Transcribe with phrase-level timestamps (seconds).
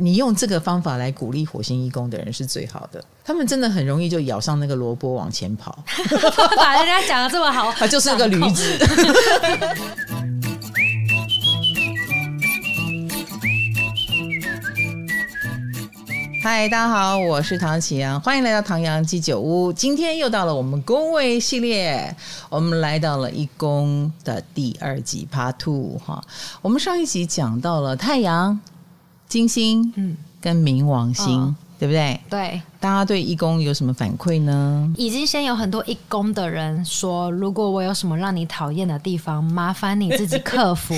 [0.00, 3.04] 你用这个方法来鼓励火星义工的人是最好的。
[3.24, 5.76] 他们真的很容易就咬上那个萝卜往前跑，
[6.56, 8.78] 把人家讲的这么好， 他就是个驴子。
[16.40, 19.72] 嗨，大家好，我是唐启阳，欢迎来到唐阳鸡酒屋。
[19.72, 22.14] 今天又到了我们宫位系列，
[22.48, 26.22] 我们来到了一宫的第二集 Part Two 哈。
[26.62, 28.60] 我们上一集讲到了太阳。
[29.28, 32.18] 金星，嗯，跟冥王星，嗯、对不对？
[32.30, 34.90] 对，大家对一宫有什么反馈呢？
[34.96, 40.94] 已经先有很多一宫的人说，如果我有什么让你讨厌的地方，麻烦你自己克服。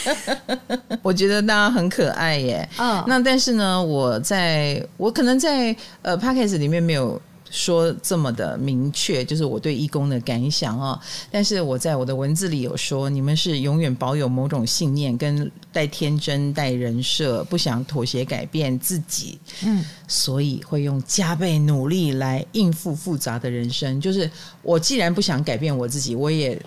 [1.02, 2.68] 我觉得大家很可爱耶。
[2.78, 7.20] 嗯，那但是呢，我在我可能在呃 p a c k a g e 里面没有。
[7.50, 11.00] 说这么的明确，就是我对义工的感想啊。
[11.30, 19.38] 但是我在我的文字里有说，你们是永远保有某种信念，跟带天真、带人设，不想妥协、改变自己。
[19.64, 24.00] 嗯，所以会用加倍努力来应付复杂的人生。
[24.00, 24.30] 就是
[24.62, 26.60] 我既然不想改变我自己，我也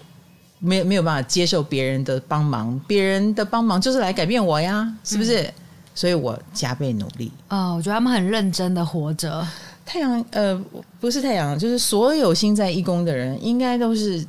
[0.60, 2.80] 没有没有办法接受别人的帮忙。
[2.88, 5.44] 别人的帮忙就是来改变我呀，是不是？
[5.44, 5.54] 嗯，
[5.94, 7.32] 所以我加倍努力。
[7.50, 9.46] 哦，我觉得他们很认真的活着。
[9.90, 10.56] 太阳呃，
[11.00, 14.24] 不是太阳，就是所有心在义工的人，应该都是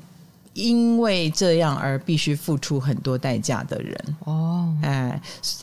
[0.54, 4.74] 因为这样而必须付出很多代价的人哦。
[4.80, 5.20] 哎，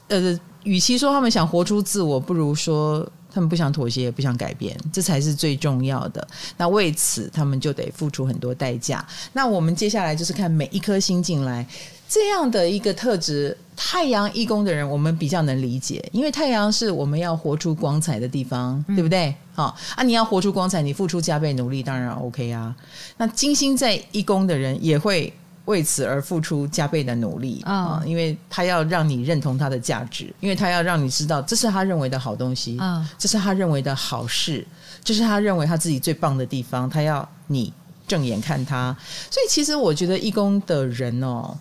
[0.10, 3.04] 呃，与其说他们想活出自我，不如说
[3.34, 6.28] 他们不想妥协，也不想改变，这才是最重要的。
[6.58, 9.04] 那为此，他们就得付出很多代价。
[9.34, 11.66] 那我们接下来就是看每一颗星进来。
[12.10, 19.36] 这样的一个特质，太阳义工的人，我们比较能理解，因为太阳是我们要活出光彩的地方，嗯、对不对？
[19.58, 22.76] 好啊，你要活出光彩，你付出加倍努力，当然 OK 啊。
[23.18, 25.34] 那金星在一宫的人也会
[25.66, 34.64] 为此而付出加倍的努力啊、哦，因为他要让你认同他的价值，因为他要让你知道这是他认为的好东西啊，这是他认为的好事，
[35.04, 37.74] 这是他认为他自己最棒的地方，他要你
[38.08, 38.96] 正眼看他。
[39.32, 41.58] 所以，其实我觉得一宫的人哦。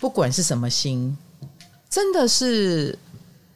[0.00, 1.16] 不管是什么心，
[1.88, 2.98] 真的是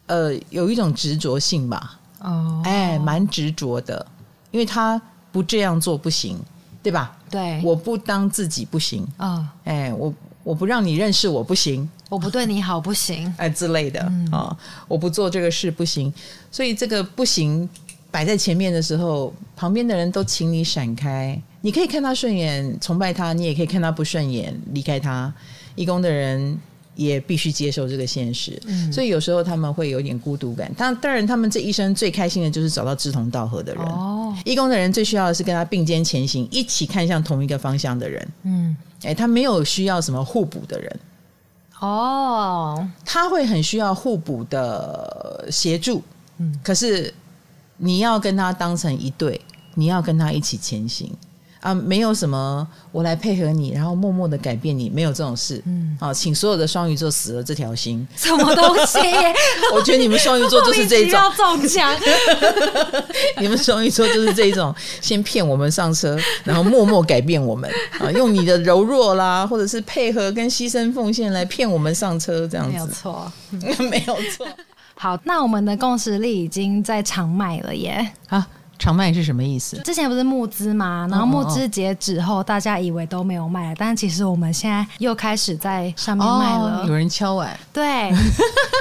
[0.06, 1.97] 呃有一种执着性吧？
[2.20, 4.06] 哦，哎，蛮执着的，
[4.50, 6.38] 因为他不这样做不行，
[6.82, 7.16] 对吧？
[7.30, 10.12] 对，我不当自己不行啊，哦，哎，我
[10.42, 16.12] 我不让你认识我不行，我不对你好不行， 哎之类的啊，嗯哦，我不做这个事不行，
[16.50, 17.68] 所以这个不行
[18.10, 25.32] 摆在前面的时候，旁边的人都请你闪开，你可以看他顺眼崇拜他，你也可以看他不顺眼离开他。
[25.74, 26.58] 义工的人
[26.98, 30.69] 也必须接受这个现实，嗯，所以有时候他们会有点孤独感。
[30.76, 33.84] 当当然，他们这一生最开心的就是找到志同道合的人。
[33.84, 38.28] 哦，义工的人最需要的是跟他并肩前行，一起看向同一个方向的人。
[38.42, 41.00] 嗯，哎，他没有需要什么互补的人。
[41.78, 46.03] 哦，他会很需要互补的协助。
[46.38, 47.14] 嗯，可是
[47.76, 49.41] 你要跟他当成一对，
[49.75, 51.12] 你要跟他一起前行。
[51.60, 55.60] 啊，没有什么，我来配合你，然后默默的改变你，没有这种事。
[55.66, 58.06] 嗯，好，请所有的双鱼座死了这条心。
[58.16, 58.98] 什么东西？
[59.74, 61.19] 我觉得你们双鱼座就是这一种。
[61.19, 61.94] 要中奖。
[63.41, 72.72] 你们双鱼座就是这一种，先骗我们上车，然后默默改变我们啊，用你的柔弱啦，或者是配合跟牺牲奉献来骗我们上车，这样子。
[72.72, 73.32] 没有错，
[73.90, 74.46] 没有错。
[74.94, 78.08] 好，那我们的共识力已经在长卖了耶。
[78.28, 78.46] 啊。
[78.78, 79.76] 长卖是什么意思？
[79.78, 81.08] 之前不是募资吗？
[81.10, 86.82] 然后募资截止后，大家以为都没有卖了，但其实我们现在又开始在上面卖了。
[86.82, 88.12] 哦、有人敲碗，对。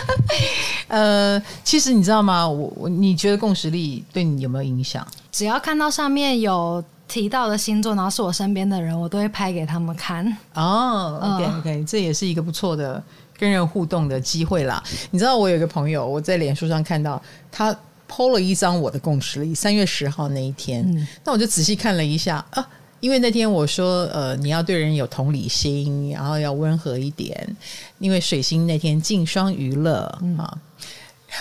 [0.88, 2.48] 呃，其实你知道吗？
[2.48, 5.06] 我我你觉得共识力对你有没有影响？
[5.32, 10.26] 只要看到上面有提到的星座，然后是我身边的人，我都会拍给他们看。
[10.54, 13.02] 哦，OK OK，这也是一个不错的
[13.38, 14.82] 跟人互动的机会啦。
[15.10, 17.20] 你知道我有一个朋友，我在脸书上看到
[17.52, 17.76] 他。
[18.10, 22.68] PO 了一张我的共识力，三月十号那一天，嗯、那我就仔细看了一下啊，
[23.00, 27.56] 因为那天我说，呃，你要对人有同理心，然后要温和一点，
[28.00, 30.58] 因为水星那天进双娱乐、嗯、啊，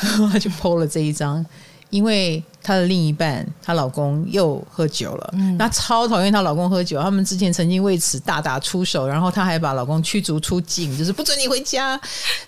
[0.01, 1.45] 然后他就 PO 了这一张，
[1.91, 2.43] 因为。
[2.67, 7.01] 她的另一半，她老公又喝酒了，嗯，她超讨厌她老公喝酒。
[7.01, 11.91] 他们之前曾经为此大打出手，然后她还把老公驱逐出境，就是不准你回家。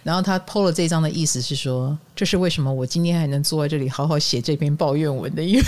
[0.03, 5.63] 然后她 PO 了这张的意思是说，这是为什么我今天还能坐在这里好好写这篇抱怨文的原因。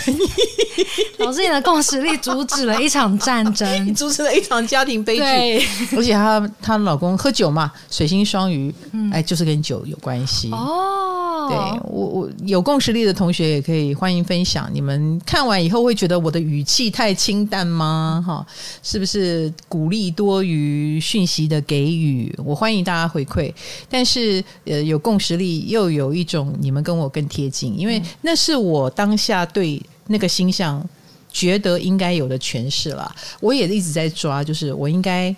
[1.18, 5.66] 老师，你的共识力阻止了一场战争， 阻止了一场家庭悲剧。
[5.96, 10.50] 而且她她老公喝酒嘛，水星双鱼，嗯，哎，就是跟酒有关系。
[10.50, 14.24] 哦，对我我有共识力的同学也可以欢迎。
[14.24, 18.22] 分享，你们看完以后会觉得我的语气太清淡吗？
[18.26, 18.46] 哈，
[18.82, 22.32] 是不是鼓励多于讯息的给予？
[22.44, 23.52] 我欢迎大家回馈，
[23.88, 30.86] 但是呃，有共识力又有一种你们跟我更贴近，因为那是我当下对那个星象
[31.30, 33.14] 觉得应该有的诠释了。
[33.40, 35.34] 我也一直在抓，就是我应该。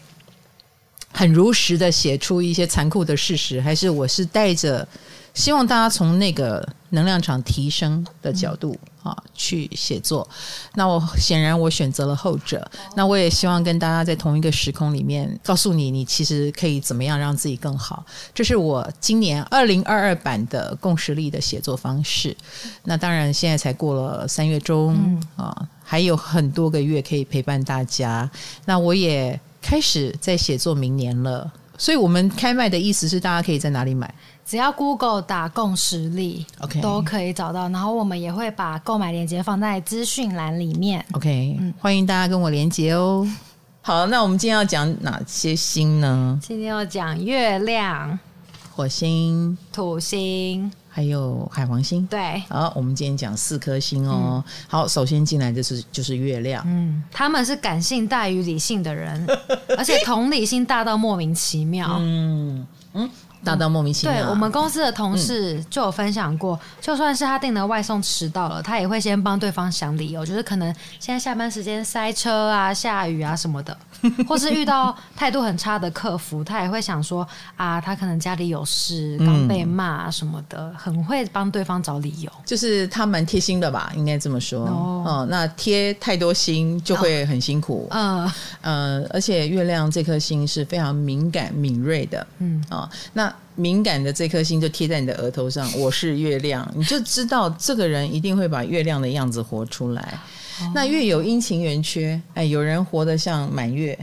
[1.14, 4.88] 很如实的写出一些残酷的事实，还是我是带着
[5.34, 10.28] 希望大家从那个能量场提升的角度啊去写作？
[10.74, 12.68] 那我显然我选择了后者。
[12.94, 18.04] 那我也希望跟大家在同一个时空里面，告诉你，你其实可以怎么样让自己更好。
[18.34, 22.36] 这是我今年二零二二版的共识力的写作方式。
[22.84, 28.30] 那当然，现在才过了三月中啊，还有很多个月可以陪伴大家。
[28.64, 29.38] 那我也。
[29.64, 31.48] 开始在写作明年了，
[31.78, 34.12] 所以我们开卖的意思是，大家可以在哪里买？
[34.52, 37.70] 只要 Google 打共识力，OK，都可以找到。
[37.70, 43.26] 然后我们也会把购买链接放在资讯栏里面，OK，嗯，欢迎大家跟我连接哦。
[43.80, 46.38] 好，那我们今天要讲哪些星呢？
[46.42, 48.18] 今天要讲月亮、
[48.76, 50.70] 火星、土星。
[50.86, 54.44] 还有海王星，对，好，我们今天讲四颗星哦。
[54.46, 59.26] 嗯、好，首先进来就是就是月亮，嗯，他们是感性大于理性的人，
[59.78, 63.10] 而且同理心大到莫名其妙，嗯嗯。
[63.44, 64.14] 大到莫名其妙。
[64.14, 73.76] 对，我们公司的同事就有分享过，嗯、就算是他订的外送迟到了，他也会先帮对方想理由，就是可能现在下班时间塞车啊、下雨啊什么的，
[74.28, 82.30] 或是遇到态度很差的客服，他也会想说啊，他可能家里有事，刚被骂什么的，嗯、很会帮对方找理由。
[82.46, 84.66] 就是他蛮贴心的吧，应该这么说。
[84.66, 87.88] 哦，哦，那贴太多心就会很辛苦。
[87.90, 92.24] 嗯、哦、呃，而且月亮这颗星是非常敏感敏锐的。
[92.38, 93.31] 嗯啊、哦，那。
[93.54, 100.18] 敏感的这颗星就贴在你的额头上，我是月亮，你就知道这个人一定会把月亮的样子活出来。
[100.60, 103.98] 哦、那月有阴晴圆缺，哎，有人活得像满月，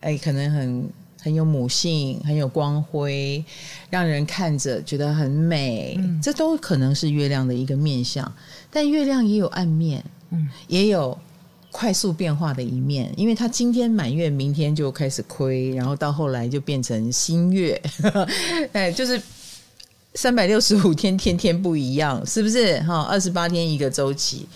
[0.00, 0.88] 哎，可能很
[1.22, 3.44] 很有母性，很有光辉，
[3.90, 8.30] 让人看着觉得很美，嗯、这都可能是月亮的一个面相。
[8.70, 11.18] 但月亮也有暗面，嗯，也有。
[11.70, 17.80] 快速变化的一面，因为他今天满月，明天就开始亏，然后到后来就变成新月，
[18.72, 19.20] 哎，就是
[20.14, 22.80] 三百六十五天，天天不一样，是不是？
[22.80, 24.48] 哈，二十八天一个周期。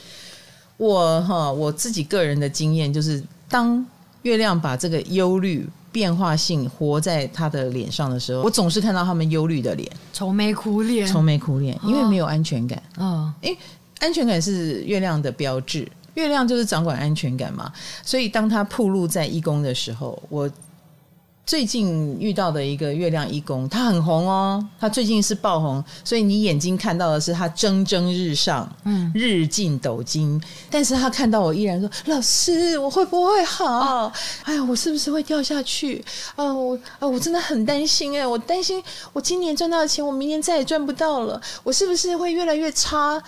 [0.78, 3.84] 我哈，我自己个人的经验就是，当
[4.22, 12.82] 月亮把这个忧虑、变化性活在他的脸上的时候，我总是看到他们忧虑的脸，愁眉苦脸，愁眉苦脸，因为没有安全感。
[12.96, 13.56] 嗯、哦，诶，
[14.00, 15.86] 安全感是月亮的标志。
[16.14, 17.72] 月亮就是掌管安全感嘛，
[18.04, 20.50] 所以当他铺露在一宫的时候，我
[21.44, 33.66] 最近遇到的一个月亮一宫，他很红哦，他最近是爆红，所以你眼睛看到的是他蒸蒸日上，嗯，日进斗金，但是他看到我依然说：“老师，我会不会好？
[33.66, 34.12] 哦、
[34.44, 36.02] 哎呀，我是不是会掉下去？
[36.36, 38.80] 啊、哦，我啊、哦，我真的很担心哎，我担心
[39.12, 43.20] 我今年赚到的钱，我明年再也赚不到了，我是不是会越来越差？”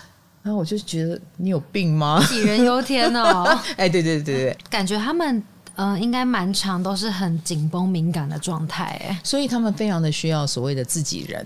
[0.45, 2.21] 然后我就觉得你有病吗？
[2.29, 3.43] 杞人忧天哦！
[3.77, 5.35] 哎，对对对对，感觉他们
[5.73, 11.43] 嗯、呃，应该蛮常都是很紧绷敏感的状态，哎，所以他们非常的需要所谓的自己人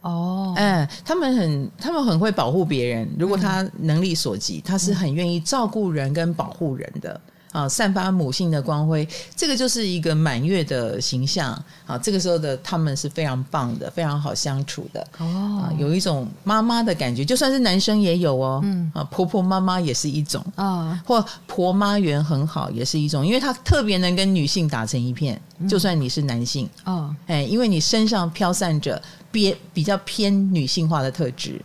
[0.00, 0.54] 哦。
[0.56, 7.20] 哎，他们很他们很会保护别人，如果他能力所及，他是很愿意照顾人跟保护人的。
[7.52, 11.50] 啊，散发母性的光辉，这个就是一个满月的形象。
[11.84, 15.04] 啊，这个时候的他们是非常棒的，非常好相处的。
[15.18, 18.60] 哦，啊，有一种妈妈的感觉，就算是男生也有哦。
[18.62, 25.40] 嗯，啊，婆婆妈妈也是一种啊，或婆妈缘很好也是一种，因为他特别能跟女性打成一片。
[25.68, 29.02] 就算你是男性，哦，哎，因为你身上飘散着
[29.32, 31.60] 别比较偏女性化的特质，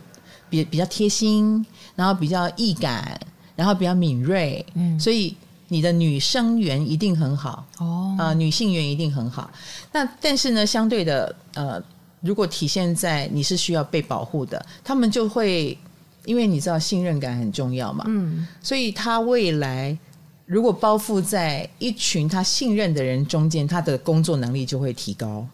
[0.50, 1.64] 比比较贴心，
[1.94, 3.18] 然后比较易感，
[3.54, 5.36] 然后比较敏锐，嗯，所以。
[5.68, 9.50] 你的女生缘一定很好哦，啊、呃，女性缘一定很好。
[9.92, 11.82] 那但是呢，相对的，呃，
[12.20, 15.76] 如果体现在你是需要被保护的，他们就会，
[16.24, 19.96] 因为你知道信任感很重要嘛，嗯，所以他未来
[20.44, 25.46] 如果包覆在一群他信任的人中间，他的工作能力就会提高。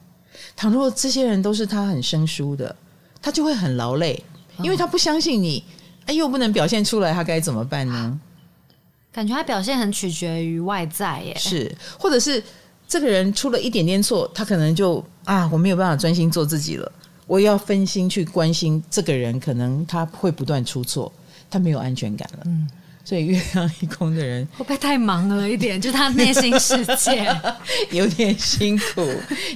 [0.55, 2.75] 倘若这些人都是他很生疏的，
[3.23, 4.23] 他就会很劳累，
[4.59, 5.65] 因为他不相信你，
[6.05, 8.21] 哎，又不能表现出来，他该怎么办呢？
[9.13, 12.43] 感觉他表现很取决于外在耶，是，或者是
[12.89, 16.93] 这个人出了一点点错，他可能就啊，我没有办法专心做自己了，
[17.27, 21.13] 我要分心去关心这个人，可能他会不断出错，
[21.51, 22.43] 他没有安全感了。
[22.47, 22.67] 嗯，
[23.05, 25.81] 所以月亮一空的人 会不会太忙了一点？
[25.81, 27.27] 就他内心世界
[27.93, 29.07] 有点辛苦，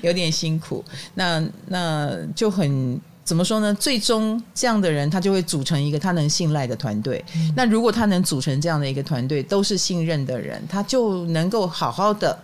[0.03, 0.85] 有点辛苦，
[1.15, 3.75] 那那就很怎么说呢？
[3.75, 7.23] 最终这样的人，他就会组成一个他能信赖的团队。
[7.35, 12.39] 嗯、那如果他能组成这样的一个团队，都是信任的人，他就能够好好的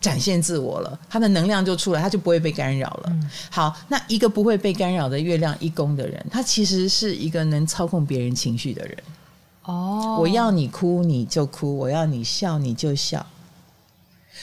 [0.00, 3.04] 展现自我了，他的能量就出来，他就不会被干扰了。
[3.10, 8.98] 嗯、好，那一个不会被干扰的月亮一宫的人，他其实是一个能操控别人情绪的人。
[9.66, 13.24] 哦，我要你哭你就哭，我要你笑你就笑，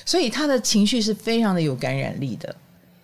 [0.06, 2.56] 所以他的情绪是非常的有感染力的。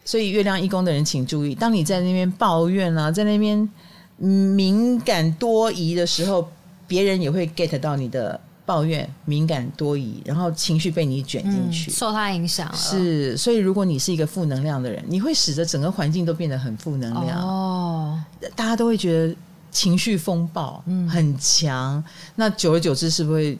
[0.06, 3.70] 所以月亮一宫的人请注意，当你在那边抱怨啊，在那边
[4.18, 6.50] 敏感多疑的时候，
[6.88, 8.40] 别人也会 get 到你的。
[8.66, 12.74] 抱怨、敏感、多疑，然后情绪被你卷进去，嗯，受他影响了。
[12.74, 17.46] 是，所以如果你是一个负能量的人，你会使得整个环境都变得很负能量。
[17.46, 18.24] 哦，
[18.56, 19.36] 大家都会觉得
[19.70, 22.04] 情绪风暴很强，嗯、
[22.36, 23.60] 那久而久之是不是会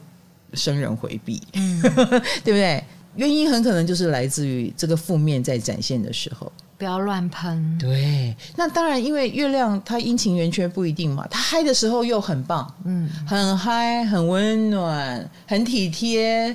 [0.54, 1.38] 生人回避？
[1.52, 1.82] 嗯，
[2.42, 2.82] 对不对？
[3.16, 6.50] 原因很可能就是来自于这个负面在展现的时候。
[6.76, 7.78] 不要乱喷。
[7.78, 16.54] 对，那当然，因为月亮它阴晴圆缺不一定嘛，它嗨的时候又很棒，嗯，很嗨，很温暖，很体贴，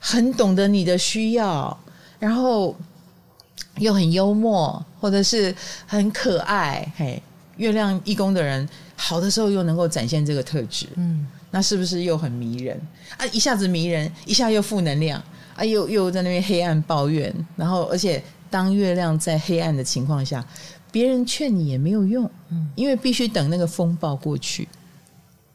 [0.00, 1.78] 很懂得你的需要，
[2.18, 2.76] 然后
[3.78, 5.54] 又很幽默，或者是
[5.86, 6.92] 很可爱。
[6.96, 7.22] 嘿，
[7.56, 12.78] 月亮一宫的人好的时候又能够展现这个特质，嗯，那是不是又很迷人
[13.16, 13.24] 啊？
[13.26, 15.22] 一下子迷人，一下又负能量，
[15.60, 18.22] 啊，又又在那边黑暗抱怨，然后而且。
[18.52, 20.44] 当月亮在黑暗的情况下，
[20.90, 24.68] 别人劝你也没有用，嗯，因为必须等那个风暴过去。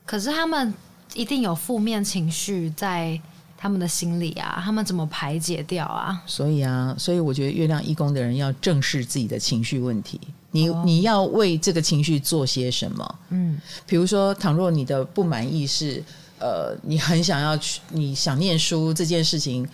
[0.06, 0.74] 可是他们
[1.14, 3.20] 一定有负面情绪在
[3.58, 6.24] 他们的心里啊，他们怎么排解掉啊？
[6.26, 10.18] 所以啊，所以我觉得月亮义工的人要正视自己的情绪问题。
[10.52, 13.16] 你你要为这个情绪做些什么？
[13.32, 16.02] 嗯，比如说，倘若你的不满意是
[16.40, 19.68] 呃，你很想要去，你想念书这件事情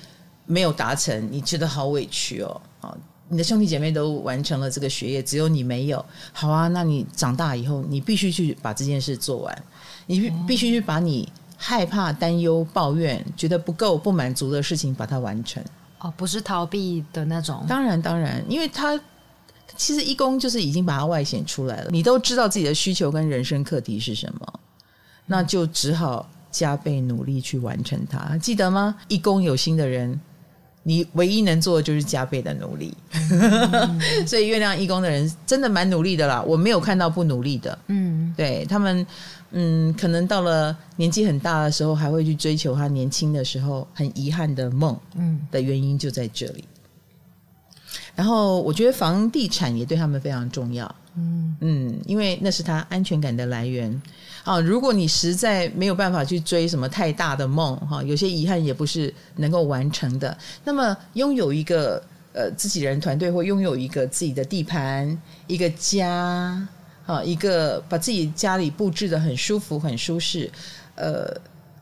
[0.52, 2.98] 没有达成，你觉得好委屈哦，啊。
[3.30, 6.04] 你的兄弟姐妹都完成了这个学业，只有你没有。
[6.34, 9.64] 好啊，那你长大以后，你必须去把这件事做完。
[10.06, 15.64] 你必须去把你害怕、担忧、抱怨、觉得不够、不满足的事情把它完成。
[16.00, 17.64] 哦，不是逃避的那种。
[17.70, 19.00] 当然，当然，因为他
[19.78, 21.90] 其实义工就是已经把它外显出来了。
[21.90, 24.60] 你都知道自己的需求跟人生课题是什么，
[25.26, 28.38] 那就只好加倍努力去完成它。
[28.40, 28.98] 记得吗？
[29.08, 30.20] 义工有心的人。
[30.84, 32.92] 你唯一能做的就是加倍的努力，
[33.32, 36.42] 嗯、 所以月亮义工的人真的蛮努力的啦。
[36.42, 39.06] 我没有看到不努力的，嗯，对他们，
[39.52, 46.64] 嗯，可能到了年纪很大的时候，还会去追求他年轻的时候很遗憾的梦，嗯，的原因就在这里。
[48.16, 54.02] 然后我觉得房地产也对他们非常重要，嗯嗯，因为那是他安全感的来源。
[54.44, 60.36] 啊，如果你实在没有办法去追什么太大的梦，哈，有些遗憾也不是能够完成的。
[60.64, 62.02] 那么，拥有一个
[62.34, 66.68] 呃自己人团队，或拥有一个自己的地盘、一个家，
[67.06, 70.50] 啊，一个把自己家里布置得很舒服、很舒适，
[70.96, 71.32] 呃，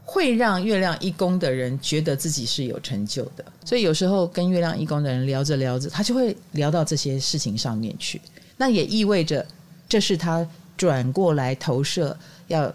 [0.04, 3.46] 会让月亮一宫的人觉得自己是有成就的。
[3.64, 8.20] 所以有时候跟月亮一宫的人聊着聊着，他就会聊到这些事情上面去。
[8.58, 9.46] 那也意味着，
[9.88, 12.18] 这是他转过来投射。
[12.50, 12.72] 要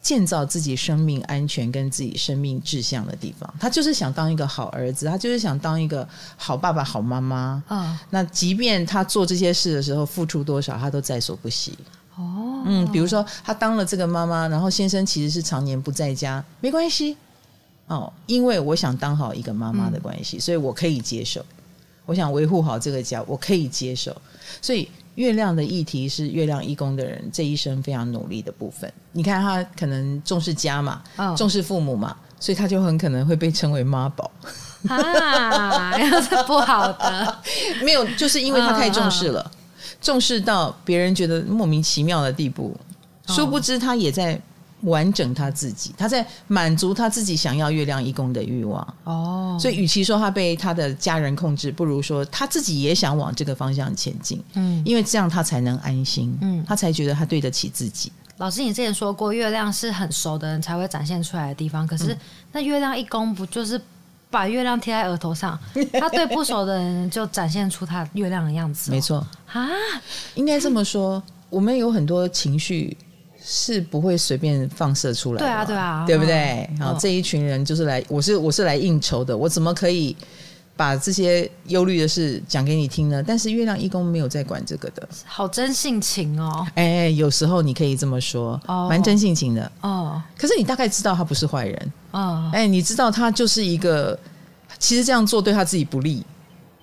[0.00, 7.62] 建造自己生命安全跟自己生命志向的地方，他就是想当一个好儿子，他就是想当一个好爸爸、好妈妈。
[7.68, 11.76] 啊、哦，那即便他做这些事的时候付出多少，他都在所不惜。
[12.16, 17.14] 哦，嗯，比如说他当了这个妈妈，然后先生其实是常年不在家，没关系。
[17.86, 21.44] 哦，因为我想当好一个妈妈的关系，嗯、所以我可以接受。
[22.06, 24.16] 我想维护好这个家，我可以接受。
[24.62, 24.88] 所以。
[25.16, 28.92] 月亮的议题是月亮义工的人这一生非常努力的部分。
[29.12, 34.30] 你看他可能重视家嘛，哦、重视父母嘛，所以他就很可能会被称为妈宝
[34.88, 37.38] 啊，是不好的。
[37.82, 39.50] 没有，就是因为他太重视了，哦、
[40.00, 42.76] 重视到别人觉得莫名其妙的地步，
[43.26, 44.40] 哦、殊不知他也在。
[44.82, 54.42] 完整他自己，他在满足他自己想要月亮一宫的欲望哦，所以与其说他被他的家人控制，不如说他自己也想往这个方向前进。
[54.54, 58.10] 嗯，因为这样他才能安心，嗯，他才觉得他对得起自己。
[58.38, 62.18] 老师，你之前说过，月亮是很熟的人才会展现出来的地方，可是、嗯、
[62.52, 63.78] 那月亮一宫不就是
[64.30, 65.58] 把月亮贴在额头上，
[66.00, 68.92] 他对不熟的人就展现出他月亮的样子、哦？
[68.92, 69.68] 没错啊，哈
[70.36, 72.96] 应该这么说，我们有很多情绪。
[73.42, 76.68] 是不会随便放射出来的，对啊，对啊，对不对？
[76.78, 80.14] 然后、哦、这一群人就是来，我是我是来应酬的，我怎么可以
[80.76, 83.22] 把这些忧虑的事讲给你听呢？
[83.26, 86.66] 但是月亮一宫没有在管这个的，好真性情哦！
[86.74, 90.22] 哎，有时候你可以这么说，哦，蛮真性情的哦。
[90.38, 94.18] 可是你大概知道他不是坏人哦，哎，你知道他就是一个，
[94.78, 96.24] 其实这样做对他自己不利。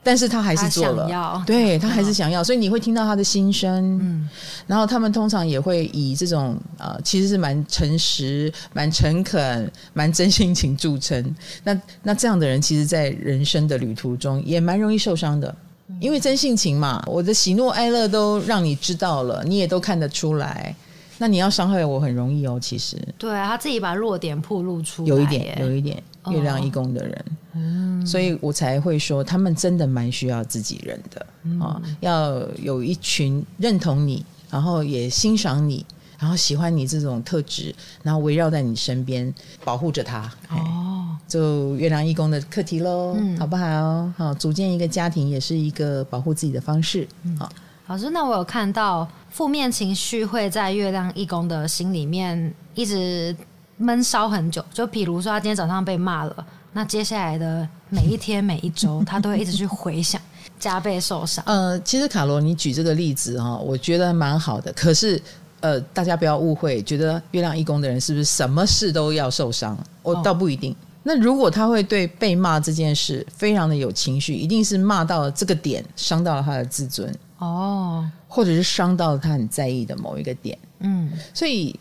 [0.07, 3.99] 但是他还是做了，对他还是想要，所以你会听到他的心声。
[4.01, 4.29] 嗯，
[4.65, 11.35] 然后他们通常也会以这种呃，其实是蛮诚实、蛮诚恳、蛮真性情著称。
[11.65, 15.53] 那那这样的人，其实，在人生的旅途中也蛮容易受伤的，
[15.99, 20.73] 因为真性情嘛，我的喜怒哀乐都让你知道了，你也都看得出来。
[21.17, 22.95] 那你要伤害我很容易哦，其实。
[23.17, 31.21] 对啊，他自己把弱点暴露出来，有一点，有一点月亮义工的人，哦，所以我才会说他们真的蛮需要自己人的。
[31.59, 35.85] 啊，嗯，要有一群认同你，然后也欣赏你，
[36.19, 40.31] 然后喜欢你这种特质，然后围绕在你身边，保护着他。
[40.49, 44.11] 哦，就月亮义工的课题喽，嗯，好不好？
[44.17, 47.07] 好，组建一个家庭也是一个保护自己的方式。
[47.39, 47.49] 好，
[47.87, 49.07] 老师，那我有看到。
[49.29, 53.35] 负面情绪会在月亮义工的心里面一直
[53.77, 60.19] 闷烧很久，就比如说他今天早上被骂了，那接下来的每一天每一周，他都会一直去回想，
[60.59, 61.43] 加倍受伤。
[61.47, 64.73] 呃，其实卡罗，你举这个例子哈，我觉得蛮好的。
[64.73, 65.21] 可是，
[65.59, 69.77] 呃，大家不要误会，觉得月亮义工的人是不是什么事都要受伤？
[70.01, 70.73] 我倒不一定。
[70.73, 70.75] 哦。
[71.03, 77.13] 那如果他会对被骂这件事非常的有情绪，一定是骂到了这个点，伤到了他的自尊。
[77.37, 78.09] 哦。
[78.29, 81.73] 或者是伤到了他很在意的某一个点，嗯，所以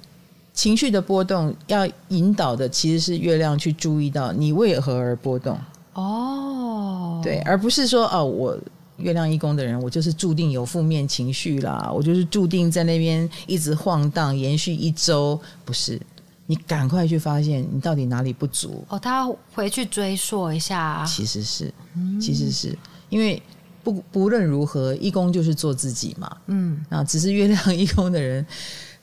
[0.56, 5.56] 情绪的波动要引导的其实是月亮去注意到你为何而波动。
[5.92, 8.58] 哦，对，而不是说哦，我
[8.96, 16.00] 月亮一宫的人，我就是注定有负面情绪啦，我就是注定在那边一直晃荡，延续一周，不是，
[16.46, 18.82] 你赶快去发现你到底哪里不足。
[18.88, 21.72] 哦，他回去追溯一下，其实是，
[22.20, 22.76] 其实是。
[23.10, 23.40] 因为。
[23.86, 26.36] 不不论如何，一宫就是做自己嘛。
[26.46, 28.44] 嗯，啊，只是月亮一宫的人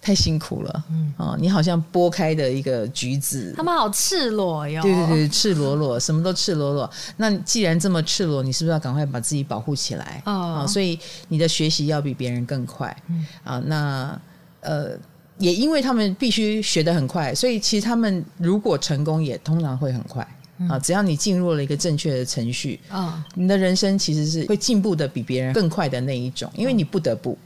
[0.04, 0.84] 太辛苦了。
[0.92, 4.82] 嗯，啊，你好像剥开的一个橘子，他们好赤裸哟。
[4.82, 6.90] 对对对，赤裸裸，什么都赤裸裸。
[7.16, 10.22] 那既然这么赤裸，你是不是要赶快把自己保护起来？
[10.26, 12.96] 哦，啊，所以你的学习要比别人更快。
[13.08, 14.22] 嗯，啊，那
[14.60, 14.92] 呃，
[15.38, 20.28] 也因为他们必须学得很快，所以其实他们如果成功，也通常会很快。
[20.70, 27.38] 啊，只要你进入了一个正确的程序，啊，你的人生其实是会进步的比别人更快的那一种，因为你不得不，嗯，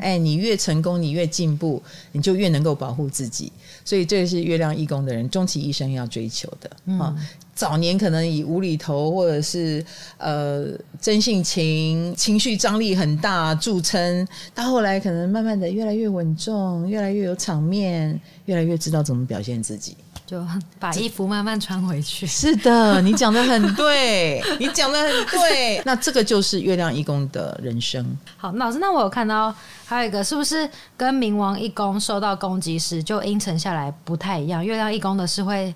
[0.00, 1.82] 哎，你越成功，你越进步，
[2.12, 3.52] 你就越能够保护自己，
[3.84, 6.70] 所以这个是月亮一宫的人终其一生要追求的。
[6.98, 7.14] 啊，
[7.54, 9.84] 早年可能以无厘头或者是
[10.16, 10.68] 呃
[11.00, 19.96] 真性情、情绪张力很大著称，到后来可能慢慢的越来越稳重，越来越有场面，越来越知道怎么表现自己。
[20.32, 20.42] 就
[20.80, 22.26] 把衣服慢慢穿回去。
[22.26, 25.82] 是的，你讲的很 对，你讲的很 对。
[25.84, 28.16] 那这个就是月亮一宫的人生。
[28.38, 30.66] 好，老师，那我有看到还有一个，是不是
[30.96, 34.64] 跟冥王一宫受到攻击时就阴沉下来不太一样？
[34.64, 35.74] 月亮一宫的是会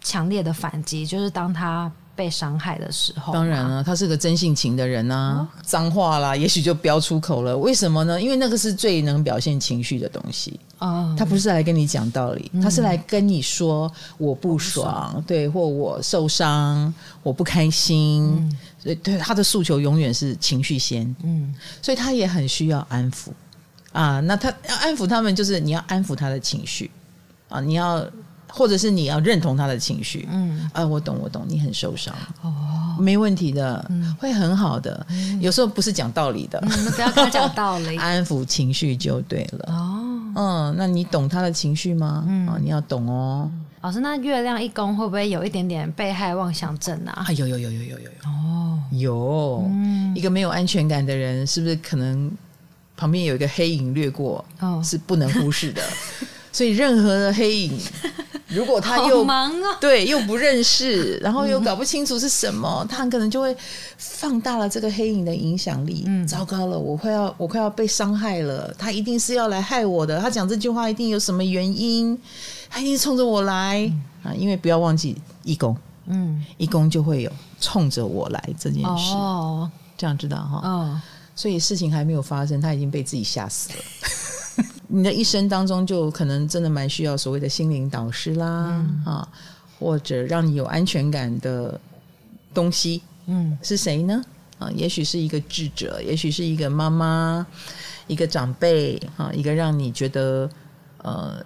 [0.00, 1.92] 强烈的反击，就是当他。
[2.18, 7.56] 被伤害的时候，当然了，他是个真性情的人呐、啊，脏、哦、话啦，也许就飙出口了。
[7.56, 8.20] 为什么呢？
[8.20, 10.58] 因为那个是最能表现情绪的东西。
[10.80, 18.24] 哦，他不是来跟你讲道理，嗯、他是来跟你说我不爽，不对，或我受伤，我不开心。
[18.24, 21.14] 嗯、所以，对他的诉求永远是情绪先。
[21.22, 23.28] 嗯，所以他也很需要安抚
[23.92, 24.18] 啊。
[24.18, 26.90] 那他要安抚他们，就是你要安抚他的情绪
[27.48, 28.04] 啊，你要。
[28.48, 42.24] 或者是你要认同他的情绪，嗯，啊，我懂，我懂，你很受伤，哦，没问题的，嗯，会很好的，嗯，有时候不是讲道理的，嗯，不要跟他讲道理， 安抚情绪就对了，哦，嗯，那你懂他的情绪吗？
[42.26, 43.50] 嗯，啊，你要懂哦，
[43.82, 47.24] 老师，那月亮一宫会不会有一点点被害妄想症啊？
[47.28, 52.30] 啊，有有有有有有有，哦，有，嗯，一个没有安全感的人，是不是可能
[52.96, 54.44] 旁边有一个黑影掠过？
[54.60, 55.82] 哦，是不能忽视的，
[56.50, 57.78] 所以任何的黑影。
[58.48, 63.54] 如果他又忙啊，对，又不认识，然后又搞不清楚是什么，他很可能就会
[63.98, 66.04] 放大了这个黑影的影响力。
[66.06, 70.18] 嗯，糟糕了，我快要我快要被伤害了，他一定是要来害我的。
[70.18, 72.18] 他讲这句话一定有什么原因，
[72.70, 73.90] 他一定是冲着我来
[74.22, 74.32] 啊！
[74.34, 77.30] 因为不要忘记一宫，嗯，一宫就会有
[77.60, 79.12] 冲着我来这件事。
[79.12, 80.60] 哦，这样知道哈？
[80.66, 81.00] 哦，
[81.36, 83.78] 所以事情还没有发生，他已经被自己吓死了。
[84.90, 89.28] 你的一生当中，就可能真的蛮需要所谓的心灵导师啦，嗯、啊，
[89.78, 91.78] 或者让你有安全感的
[92.54, 94.22] 东西，嗯，是谁呢？
[94.58, 97.46] 啊，也许是一个智者，也许是一个妈妈，
[98.06, 100.48] 一个长辈，啊，一个让你觉得，
[101.02, 101.36] 呃，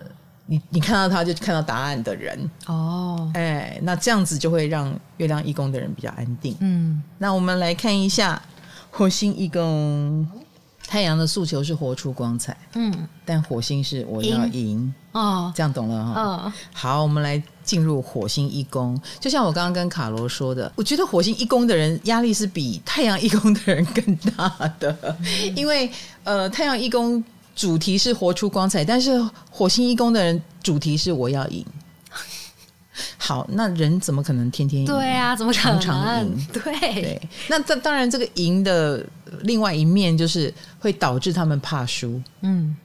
[0.46, 6.56] 你你看到他就看到答案的人，哦，哎，那这样子就会让月亮义工的人比较安定。
[6.60, 8.40] 嗯，那我们来看一下
[8.92, 10.24] 火星一宫。
[10.86, 12.92] 太阳的诉求是活出光彩，嗯，
[13.24, 16.20] 但火星是我要赢，哦，这样懂了哈。
[16.20, 19.00] 哦，好，我们来进入火星一宫。
[19.18, 25.90] 就像我刚刚跟卡罗说的，我觉得火星一宫的人压力是比太阳一宫的人更大的，嗯、因为
[26.24, 27.22] 呃，太阳一宫
[27.56, 29.18] 主题是活出光彩，但是
[29.50, 31.64] 火星一宫的人主题是我要赢。
[33.24, 34.86] 好，那人怎么可能天天赢？
[34.86, 36.46] 对啊，怎么可能常常赢？
[36.52, 39.06] 对对，那这当然，这个赢的
[39.42, 42.20] 另外一面就是会导致他们怕输。
[42.40, 42.76] 嗯，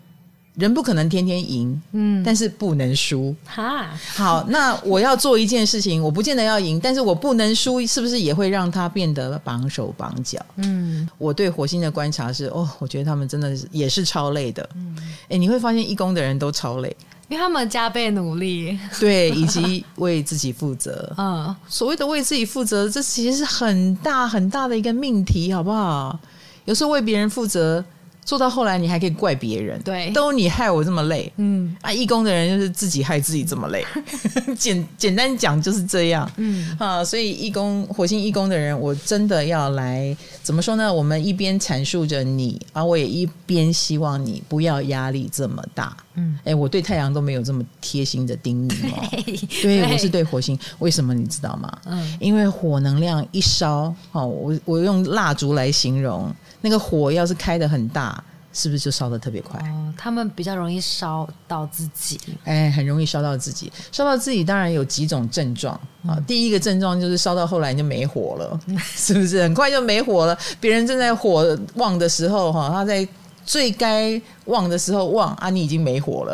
[0.53, 3.35] 人不可能天天赢，嗯，但是不能输。
[3.47, 10.39] 哈，好，那我要做一件事情，我不见得要赢，但是我不能输，是不是也会让他变得绑手绑脚？
[10.57, 14.69] 嗯，我对火星的观察是，哦，我觉得他们真的是也是超累的。
[14.75, 14.95] 嗯，
[15.29, 16.95] 哎，你会发现一宫的人都超累。
[17.29, 21.13] 因为他们加倍努力，对，以及为自己负责。
[21.17, 26.17] 嗯，所谓的为自己负责，这其实是很大很大的一个命题，好不好？
[26.65, 27.83] 有时候为别人负责。
[28.27, 31.73] 做到后来，你还可以怪别人，对，都你害我这么累，嗯。
[31.81, 33.85] 啊，义工的人就是自己害自己这么累，
[34.59, 36.75] 简简单讲就是这样，嗯。
[36.77, 40.93] 啊，所以义工火星义工的人，我真的要来怎么说呢？
[40.93, 49.07] 我们一边阐述着你，而我也一边希望你不要压力这么大，嗯，哎，我对太阳都没有这么贴心的叮咛哦，
[49.63, 51.71] 对，对，我是对火星，为什么你知道吗？
[51.85, 56.29] 嗯，因为火能量一烧，哦，我我用蜡烛来形容。
[56.67, 59.57] 那个火要是开得很大，是不是就烧得特别快？
[59.61, 63.71] 哦，他们比较容易烧到自己，哎，很容易烧到自己。
[63.89, 65.73] 烧到自己当然有几种症状
[66.05, 66.17] 啊。
[66.17, 69.41] 嗯，第一个症状就是烧到后来你就没火了， 是不是？
[69.41, 70.37] 很快就没火了。
[70.59, 73.07] 别人正在火旺的时候，哈，他在。
[73.47, 76.33] 最该旺的时候旺啊，你已经没火了，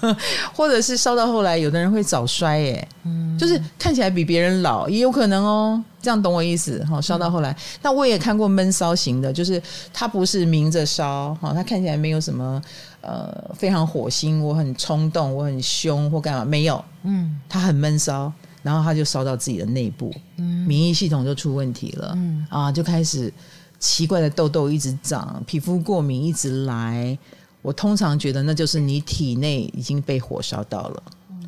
[0.00, 0.16] 嗯、
[0.56, 6.98] 或者是烧到后来，有的人会早衰，哎，嗯，就是看起来比别人老也有可能哦，这样懂我意思哈？
[7.02, 12.62] 烧到后来，那、嗯、我也看过闷烧型的，就是他不是明着烧哈，他看起来没有什么
[13.02, 22.46] 呃非常火星，我很冲动，我很凶或干嘛没有，嗯，他很闷烧，然后他就烧到自己的内部，嗯，免疫系统就出问题了，嗯。
[22.48, 23.30] 啊，就开始。
[23.84, 27.18] 奇怪的痘痘一直长，皮肤过敏一直来，
[27.60, 31.02] 我通常觉得那就是你体内已经被火烧到了。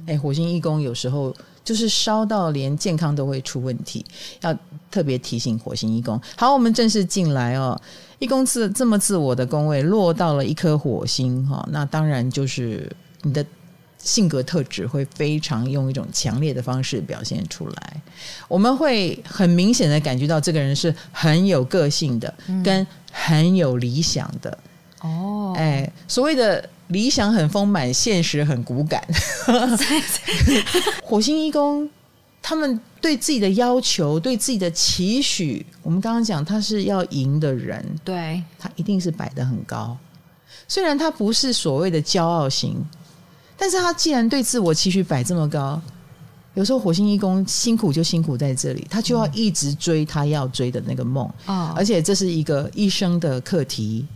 [0.07, 4.05] 哎、嗯，火星一宫有时候就是烧到连健康都会出问题，
[4.42, 4.55] 要
[4.90, 6.20] 特别提醒火星一宫。
[6.37, 7.81] 好，我们正式进来哦，
[8.18, 13.42] 一宫自这么自我的宫位落到了一颗火星哈，那当然就是你的。
[14.07, 18.01] 性格特质会非常用一种强烈的方式表现出来，
[18.47, 24.57] 我们会很明显的感觉到这个人是很有个性的，嗯、跟很有理想的。
[25.01, 29.05] 哦，哎，所谓的理想很丰满，现实很骨感。
[31.03, 31.90] 火星一宫，
[32.40, 39.99] 他们对自己的要求、对自己的期许，我们刚刚讲他是要赢的人，对，他一定是摆得很高。
[40.69, 42.77] 虽然他不是所谓的骄傲型。
[43.57, 45.81] 但是他既然对自我期许摆这么高，
[46.55, 54.07] 有时候火星一宫辛苦就辛苦在这里，他就要一直追他要追的那个梦，啊，而且这是一个一生的课题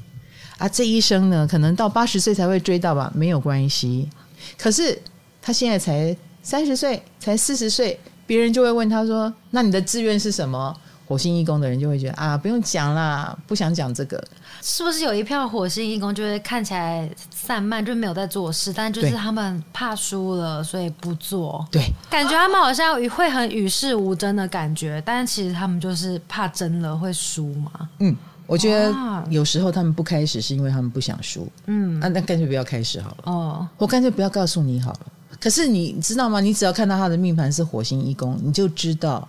[0.59, 4.09] 啊，这一生呢，可能到八十岁才会追到吧，没有关系。
[4.57, 4.99] 可是
[5.43, 10.75] 他现在才三十岁，才四十岁，别人就会问他说：“那你的志愿是什么？”
[11.11, 14.23] 火星一宫的人就会觉得啊，不用讲啦，不想讲这个。
[14.63, 21.67] 是不是有一票火星一宫就会看起来散漫，就没有在做事，但就是他们怕输了，所以不做。
[21.69, 27.73] 对，感觉他们好像会很与世无争的感觉，但其实他们就是怕争了会输嘛。
[27.99, 28.95] 嗯，我觉得
[29.31, 31.51] 有时候他们不开始是因为他们不想输。
[31.67, 33.17] 嗯，啊，那干脆不要开始好了。
[33.25, 35.01] 哦，我干脆不要告诉你好了。
[35.41, 36.41] 可是你知道吗？
[36.41, 39.29] 你只要看到他的命盘是火星一宫，你就知道。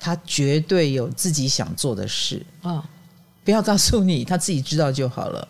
[0.00, 2.72] 他绝对有自己想做的事啊！
[2.72, 2.84] 哦、
[3.44, 5.48] 不要告诉你，他自己知道就好了。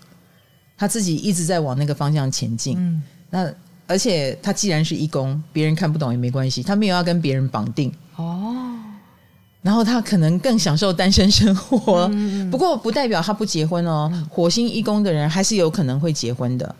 [0.76, 2.76] 他自己一直在往那个方向前进。
[2.78, 3.52] 嗯，那
[3.86, 8.54] 而且他既然是义工，别人看不懂也没关系，他没有要跟别人绑定哦。
[9.60, 12.08] 然后他可能更享受单身生活。
[12.12, 14.08] 嗯、不过不代表他不结婚哦。
[14.12, 16.74] 嗯、火星义工的人还是有可能会结婚的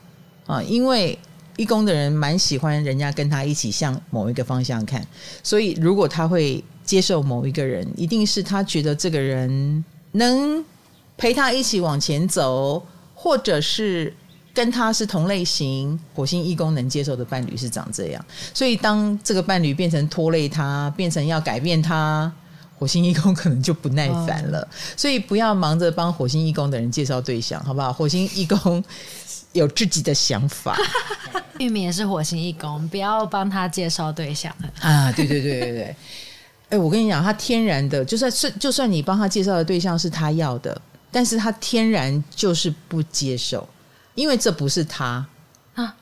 [0.47, 1.19] 啊，因为
[1.57, 5.07] 义工的人蛮喜欢人家跟他一起向某一个方向看，
[5.43, 6.65] 所以如果他会。
[6.89, 10.65] 接受某一个人，一定是他觉得这个人能
[11.19, 12.83] 陪他一起往前走，
[13.15, 14.11] 或者是
[14.55, 16.01] 跟他是同类型。
[16.15, 18.25] 火星义工能接受的伴侣是长这样，
[18.55, 22.33] 所以当这个伴侣变成拖累他，变成要改变他，
[22.79, 24.61] 火星义工可能就不耐烦了。
[24.61, 27.93] 哦、所以不要忙着帮火星义工的人介绍对象，好不好？
[27.93, 28.83] 火星义工
[29.53, 30.75] 有自己的想法。
[31.61, 35.13] 玉米也是火星义工，不要帮他介绍对象啊！
[35.13, 35.97] 对对对对对。
[36.71, 43.67] 哎，我跟你讲，他天然的，就算是就算你帮他介绍的对象是他要的，但是他天然就是不接受，
[44.15, 45.27] 因为这不是他
[45.75, 45.95] 啊，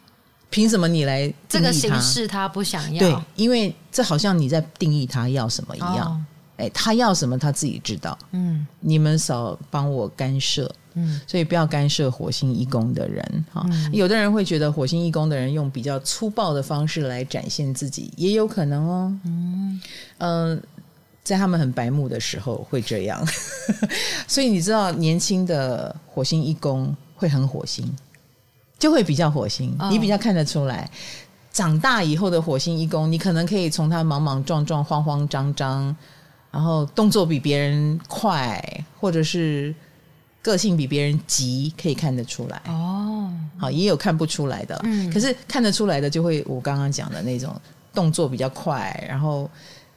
[0.51, 3.01] 凭什么你来这个形式他不想要？
[3.01, 6.07] 对，因为这好像你在定义他要什么一样。
[6.07, 6.25] 哦
[6.57, 8.17] 哎，他要什么他自己知道。
[8.33, 10.71] 嗯，你们少帮我干涉。
[10.99, 13.63] 嗯，所以不要干涉火星一宫的人哈。
[13.69, 19.19] 嗯，有的人会觉得火星一宫的人用比较粗暴的方式来展现自己，也有可能哦。
[19.27, 19.79] 嗯，
[20.17, 20.59] 呃，
[21.23, 23.23] 在他们很白目的时候会这样。
[24.27, 27.95] 所以你知道，年轻的火星一宫会很火星，
[28.79, 30.85] 就会比较火星，你比较看得出来。
[30.85, 30.89] 哦，
[31.53, 35.95] 长大以后的火星一宫，你可能可以从他莽莽撞撞、慌慌张张。
[36.51, 38.63] 然后动作比别人快，
[38.99, 39.75] 或者是
[40.43, 43.33] 个性比别人急，可以看得出来哦。
[43.59, 45.11] 好，也有看不出来的，嗯。
[45.13, 47.55] 可是看得出来的，就会我刚刚讲的那种
[47.93, 49.51] 动作比较快，然后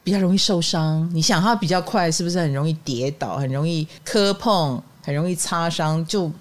[0.03, 1.09] 比较容易受伤。
[1.13, 6.05] 你想他比较快，是不是很容易跌倒，很容易磕碰，很容易擦伤？
[6.05, 6.31] 就。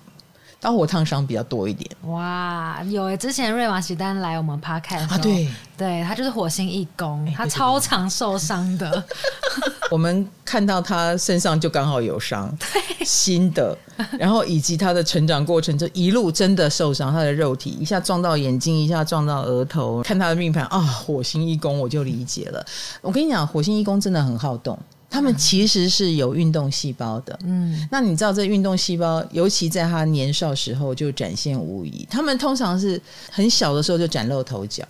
[0.60, 1.88] 刀火烫伤比较多一点。
[2.06, 9.04] 哇，有诶，之前瑞玛喜丹来我们 Podcast 啊，对，对他就是火星一宫，他超常受伤的。
[9.90, 12.54] 我们看到他身上就刚好有伤，
[13.06, 13.76] 新的，
[14.18, 20.02] 然后以及他的成长过程，就一路真的受伤，他的肉体一下撞到眼睛，一下撞到额头。
[20.02, 22.64] 看他的命盘啊，火星一宫我就理解了。
[23.00, 24.78] 我跟你讲，火星一宫真的很好动。
[25.10, 32.06] 他们其实是有运动细胞的，嗯，那你知道这运动细胞，尤其在他年少时候就展现无遗。
[32.10, 34.84] 他们通常是很小的时候就崭露头角，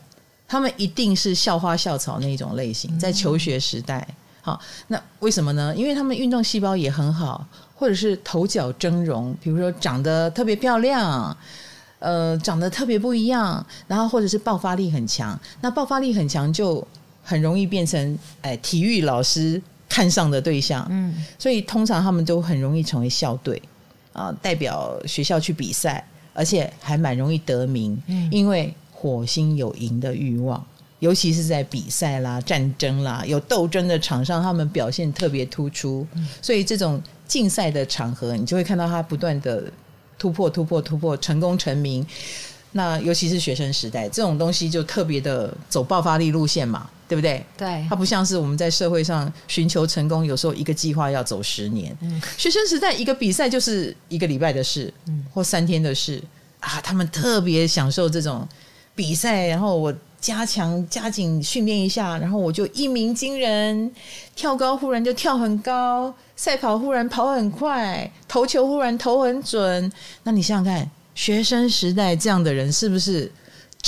[0.49, 4.07] 他们一定是校花校草那种类型，在求学时代，
[4.43, 5.73] 好，那为什么呢？
[5.77, 11.35] 因为他们运动细胞也很好，或者是头角峥嵘，比如说长得特别漂亮，
[12.01, 16.85] 呃，长得特别不一样，然后或者是爆发力很强，那爆发力很强就
[17.23, 19.63] 很容易变成哎体育老师。
[19.89, 23.61] 看上的对象，嗯，所以通常他们都很容易成为校队
[24.13, 30.65] 啊，代表学校去比赛，而且还蛮容易得名，嗯，因为火星有赢的欲望，
[30.99, 36.07] 尤其是在比赛啦、战争啦、有斗争的场上，他们表现特别突出，
[36.43, 39.65] 所以这种竞赛的场合，你就会看到他不断的
[40.19, 42.07] 突破、突破、突破，成功成名。
[42.73, 46.89] 那尤其是学生时代，这种东西就特别的走爆发力路线嘛。
[47.09, 47.43] 对不对？
[47.57, 51.97] 对，它不像是我们在社会上寻求成功，有时候一个计划要走十年。
[52.03, 56.23] 嗯，学生时代一个比赛就是一个礼拜的事，嗯，或三天的事
[56.61, 56.81] 啊。
[56.83, 58.47] 他们特别享受这种
[58.95, 63.91] 比赛，然后我加强加紧训练一下，然后我就一鸣惊人，
[64.37, 69.91] 跳高忽然就跳很高，赛跑忽然跑很快，投球忽然投很准。
[70.25, 73.33] 那你想想看，学生时代这样的人是不是？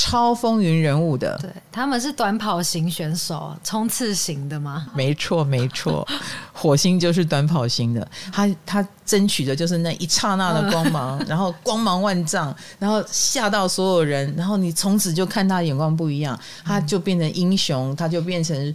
[0.02, 4.86] 超风云人物的，对，他们是短跑型选手，冲刺型的吗？
[4.94, 6.08] 没错，没错，
[6.54, 18.74] 火星就是短跑型的，他他争取的就是那一刹那的光芒， 然后光芒万丈，然后吓到所有人，然后你从此就看他眼光不一样，他就变成英雄，他就变成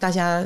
[0.00, 0.44] 大家。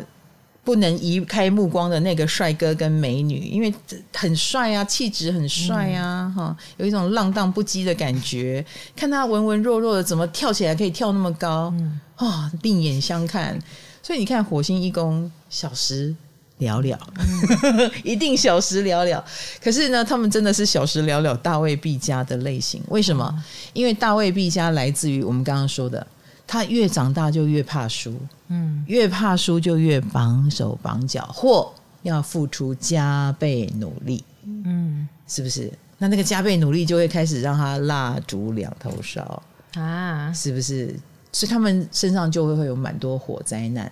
[0.63, 3.73] 不能移开目光的那个帅哥跟美女，因为
[4.15, 8.65] 很帅啊，气质很帅啊，哈、嗯，有一种浪荡不羁的感觉。
[8.95, 11.67] 看他文文弱弱的，怎么跳起来可以跳那么高？
[11.67, 13.59] 啊、嗯哦，另眼相看。
[14.03, 16.15] 所以你看，火星一宫小时
[16.59, 19.25] 了了，嗯、 一定小时了了。
[19.63, 22.83] 可是呢，他们真的是小时了了，大卫毕加的类型。
[22.89, 23.27] 为什么？
[23.35, 23.43] 嗯、
[23.73, 26.07] 因为大卫毕加来自于我们刚刚说的。
[26.51, 28.13] 他越长大就越怕输，
[28.49, 35.73] 嗯，越怕输就越绑手绑脚，或要付出加倍努力，嗯，是不是？
[35.99, 39.41] 那那个加倍努力就会开始让他蜡烛两头烧
[39.75, 40.93] 啊，是不是？
[41.31, 43.89] 所以他们身上就会会有蛮多火灾难，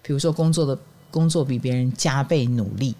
[0.00, 0.78] 比如说工作的
[1.10, 2.94] 工作比别人加倍努力，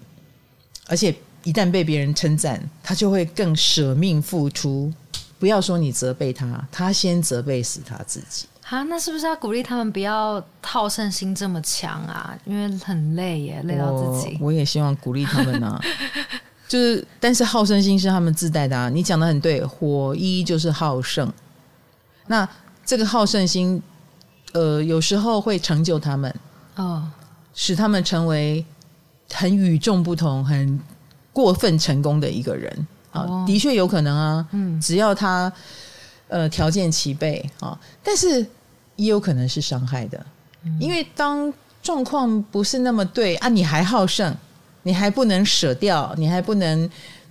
[0.87, 1.15] 而且
[1.45, 4.91] 一旦被别人称赞，他就会更舍命付出。
[5.39, 8.47] 不要说你责备他，他先责备死他自己。
[8.69, 12.37] 啊，那是不是要鼓励他们不要好胜心这么强啊？
[12.43, 14.37] 因为很累耶，累到自己。
[14.41, 15.81] 我，我也希望鼓励他们呢、啊，
[16.67, 18.89] 就是，但是好胜心是他们自带的啊。
[18.89, 21.31] 你讲的很对，火一就是好胜。
[22.27, 22.47] 那
[22.85, 23.81] 这个好胜心，
[24.51, 26.35] 呃，有时候会成就他们
[26.75, 27.09] 哦，
[27.53, 28.65] 使他们成为
[29.31, 30.77] 很与众不同、很
[31.31, 33.21] 过分成功的一个人啊。
[33.21, 35.49] 哦、的确有可能啊，嗯，只要他
[36.27, 38.45] 呃条件齐备啊，但是。
[38.97, 40.23] 也有可能是伤害的，
[40.79, 44.35] 因为当状况不是那么对啊，你还好胜，
[44.83, 46.89] 你还不能舍掉，你还不能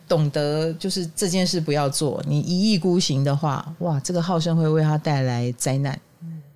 [0.08, 5.98] 懂得就是这件事不要做，你一意孤行的话，哇，这个好胜会为他带来灾难，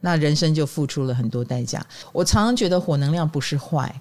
[0.01, 1.85] 那人生就付出了很多代价。
[2.13, 3.95] 我常常觉得火能量不是坏，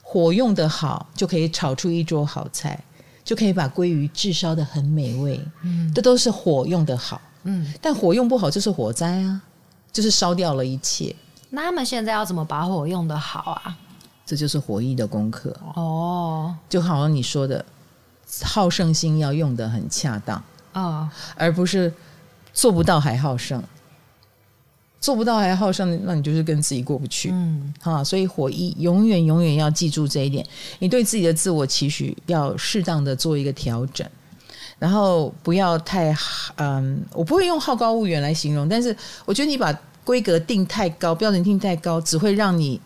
[0.00, 2.82] 火用得好就可以炒出一桌好菜，
[3.24, 5.40] 就可以把鲑鱼炙烧得很美味。
[5.62, 7.20] 嗯，这都是火用得好。
[7.44, 9.42] 嗯，但火用不好就是火灾啊，
[9.92, 11.14] 就是烧掉了一切。
[11.50, 13.76] 那他们现在要怎么把火用得好啊？
[14.24, 16.54] 这就是火艺的功课哦。
[16.68, 17.62] 就好像你说的，
[18.42, 21.92] 好胜心要用得很恰当哦，而不是
[22.54, 23.62] 做不到还好胜，
[25.00, 27.28] 做不到还好胜，那你就是跟自己过不去。
[27.30, 30.46] 嗯，哈，所以火艺永远永远要记住这一点，
[30.78, 34.08] 你对自己的自我期许要适当的做一个调整。
[34.82, 36.12] 然后不要太
[36.56, 42.80] 嗯，我不会用好高骛远来形容，但是我觉得你把规格定太高，标准定太高，只会让你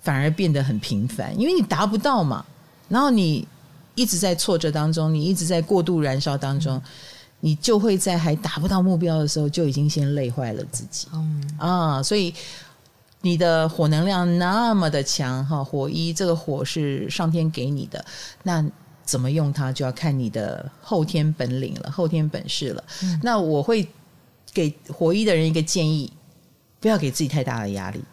[0.00, 2.42] 反而变得很平凡，因为你达不到嘛。
[2.88, 3.46] 然后你
[3.94, 6.80] 一直在挫折当中，你一直在过度燃烧当中，
[7.40, 11.08] 你就会在还达不到目标的时候就已经先累坏了自己。
[11.12, 12.32] 嗯啊，所以
[13.20, 18.02] 你的火能量那么的强哈，火一这个火是上天给你的，
[18.44, 18.64] 那。
[19.08, 22.84] 怎么用它，就要看你的后天本领了，后天本事了。
[23.02, 23.88] 嗯、那我会
[24.52, 26.12] 给活一的人一个建议，
[26.78, 28.04] 不要给自己太大的压力。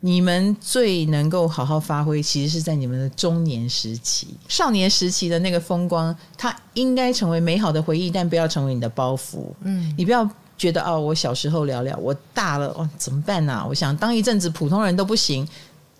[0.00, 9.44] 你们最能够好好发挥，其实是在你们的中年时期、少年时期的那个风光，它应该成为美好的回忆，但不要成为你的包袱。
[9.60, 13.64] 嗯，你不要觉得哦，我小时候聊聊，我大了哦，怎么办呢、啊？
[13.68, 15.46] 我想当一阵子普通人都不行。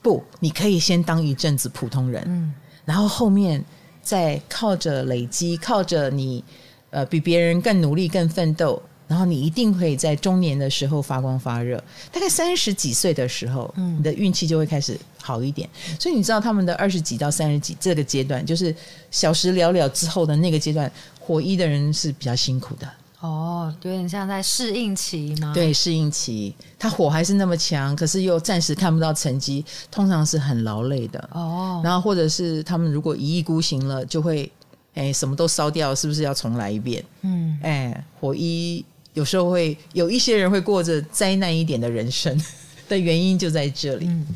[0.03, 2.53] 不，你可以先当一阵子普通人，嗯，
[2.85, 3.65] 然后后面。
[4.07, 6.45] 在靠着累积，靠着你，
[6.91, 11.77] 呃，比别人更努力、更奋斗，然后你一定会在中年的时候发光发热。
[12.13, 15.69] 大概三十几岁的时候，嗯，你的运气就会开始好一点。
[15.99, 18.73] 所以你知道他们的二十几到三十几这个阶段，就是
[19.11, 20.89] 小时了了之后的那个阶段，
[21.19, 22.89] 火一的人是比较辛苦的。
[23.21, 25.53] 哦，有点像在适应期吗？
[25.55, 31.29] 对，适应期，他火还是那么强，可是又暂时看不到成绩，通常是很劳累的。
[31.33, 34.51] 哦，然后或者是他们如果一意孤行了，就会
[34.95, 37.05] 哎什么都烧掉，是不是要重来一遍？
[37.23, 42.39] 嗯，哎，火一有时候会有一些人会过着灾难一点的人生
[42.89, 44.07] 的原因就在这里。
[44.07, 44.27] 嗯，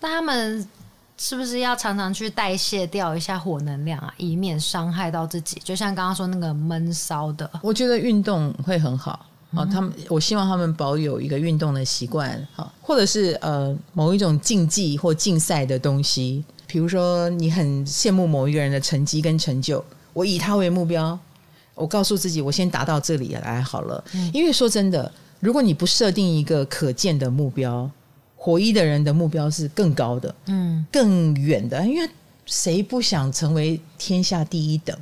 [0.00, 0.66] 那他们。
[1.16, 5.60] 是不是要常常去代谢掉一下火能量啊，以免伤害到自己？
[5.62, 9.12] 就像刚刚说那个闷骚的，我觉得运动会很好
[9.52, 9.62] 啊。
[9.62, 16.44] 嗯、他们，我希望他们保有一个运动的习惯，哈，或者是呃某一种竞技或竞赛的东西。
[16.66, 21.16] 比如说，你很羡慕某一个人的成绩跟成就，我以他为目标，
[21.76, 24.02] 我告诉自己，我先达到这里来好了。
[24.14, 27.88] 嗯、因为说真的，如果你不设定一个可见的目标。
[28.44, 32.06] 火一的人的目标是更高的，嗯，更远的，因为
[32.44, 34.94] 谁不想成为天下第一等、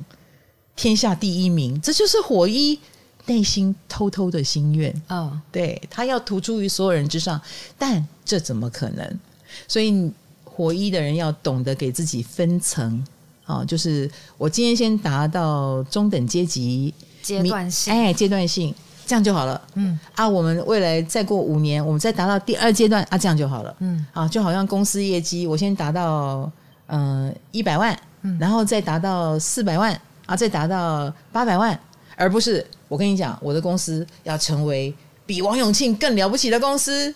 [0.77, 1.81] 天下第一名？
[1.81, 2.79] 这就是火一
[3.27, 4.95] 内心偷偷的心愿。
[5.09, 7.41] 哦，对，他要突出于所有人之上，
[7.77, 9.19] 但这怎么可能？
[9.67, 10.09] 所以
[10.45, 13.05] 火一的人要懂得给自己分层
[13.45, 18.73] 啊，就是我今天先达到中等阶级，阶段性，哎，阶段性。
[19.07, 19.99] 这样就好了，嗯。
[20.15, 24.07] 啊，我们未来再过五年，我们再达到第二阶段啊，这样就好了，嗯。
[24.13, 26.51] 啊，就好像公司业绩，我先达到
[26.87, 31.79] 嗯一百万，嗯，然后再达到四百万啊，再达到八百万，
[32.17, 34.95] 而不是我跟你讲，我的公司要成为
[35.27, 37.15] 比王永庆更了不起的公司，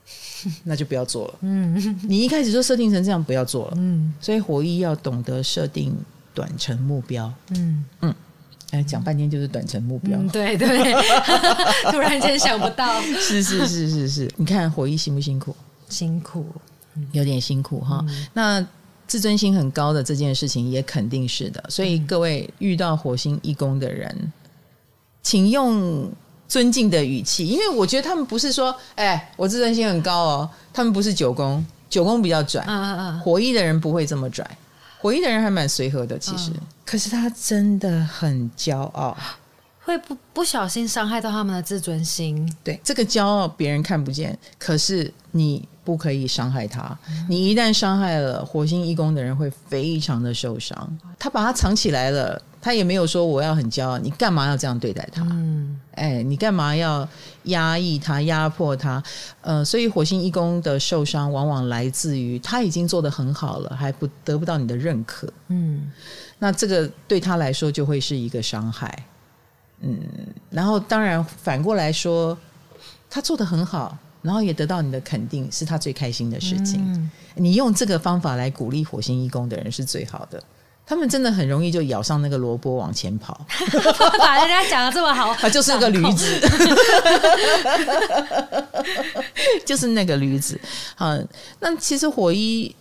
[0.64, 5.94] 那就不要做了，嗯， 你一开始就设定成这样，不要做了，嗯，所以火一要懂得设定
[6.34, 7.84] 短程目标，嗯。
[8.02, 8.14] 嗯。
[8.72, 10.18] 哎，讲半天就是短程目标。
[10.18, 10.92] 嗯、对对，
[11.92, 13.00] 突然间想不到。
[13.20, 15.54] 是是是是是，你看火一辛不辛苦？
[15.88, 16.44] 辛苦，
[17.12, 18.04] 有点辛苦哈。
[18.08, 18.66] 嗯、那
[19.06, 21.62] 自尊心很高的这件事情也肯定是的。
[21.68, 24.32] 所以各位遇到火星一宫的人，
[25.22, 26.10] 请用
[26.48, 30.50] 尊敬的语气，因为我觉得他们不是说，哎，我自尊心很高哦。
[30.72, 32.64] 他们不是九宫，九宫比较拽。
[32.66, 34.44] 嗯嗯嗯，火一的人不会这么拽。
[34.98, 39.16] 火一的人还蛮随和的，其实，嗯、可是他真的很骄傲，
[39.82, 42.50] 会不不小心伤害到他们的自尊心。
[42.64, 46.98] 对，这个骄傲别人看不见，可是你不可以伤害他。
[47.08, 50.98] 嗯、你一旦伤害了火星一宫的人，会非常的受伤。
[51.18, 52.40] 他把他藏起来了。
[52.66, 55.22] 他也没有说我要很骄傲，你干嘛要这样对待他？
[55.22, 57.08] 嗯，哎，你干嘛要
[57.44, 59.00] 压抑他、压迫他？
[59.40, 65.32] 呃，所以火星一宫的受伤往往来自于他已经做得很好了，还不得不到你的认可。
[65.46, 65.88] 嗯，
[66.40, 69.06] 那这个对他来说就会是一个伤害。
[69.82, 70.00] 嗯，
[70.50, 72.36] 然后当然反过来说，
[73.08, 76.82] 他做得很好，然后也得到你的肯定，是他最开心的事情。
[76.84, 80.42] 嗯，你用这个方法来鼓励火星一宫的人是最好的。
[80.86, 83.44] 他们真的很容易就咬上那个萝卜往前跑，
[84.20, 86.40] 把人家讲的这么好， 他就是那个驴子，
[89.66, 90.58] 就是那个驴子。
[90.94, 91.18] 好，
[91.58, 92.72] 那其实火一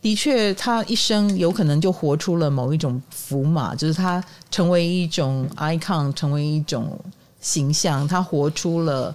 [0.00, 6.98] 的确，他一生有可能就活出了某一种符码，就是他成为一种 icon，成为一种
[7.42, 9.14] 形象，他活出了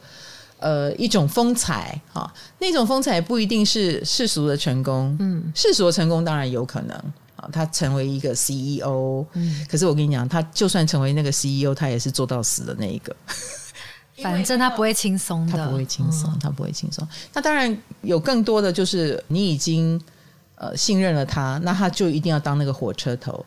[0.60, 2.32] 呃一种风采啊。
[2.60, 7.04] 那种风采不一定是世俗的成功，嗯，世俗的成功当然有可能啊，
[7.52, 13.16] 他成为一个 CEO，嗯，可是我跟你讲，他就算成为那个 CEO，他也是做到死的那一个。
[14.24, 17.06] 反正他不会轻松的，他不会轻松，他不会轻松。
[17.34, 20.02] 那当然有更多的就是你已经
[20.56, 23.46] 呃信任了他，那他就一定要当那个火车头。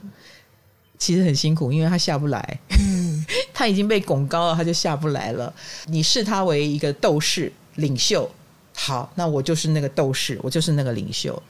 [0.98, 3.24] 其实很辛苦，因为他下不来，嗯，
[3.54, 5.50] 他已经被拱高了，他就下不来了。
[5.86, 8.28] 你视他为一个斗士领袖，
[8.74, 11.40] 好，那我就是那个斗士，我就是那个领袖，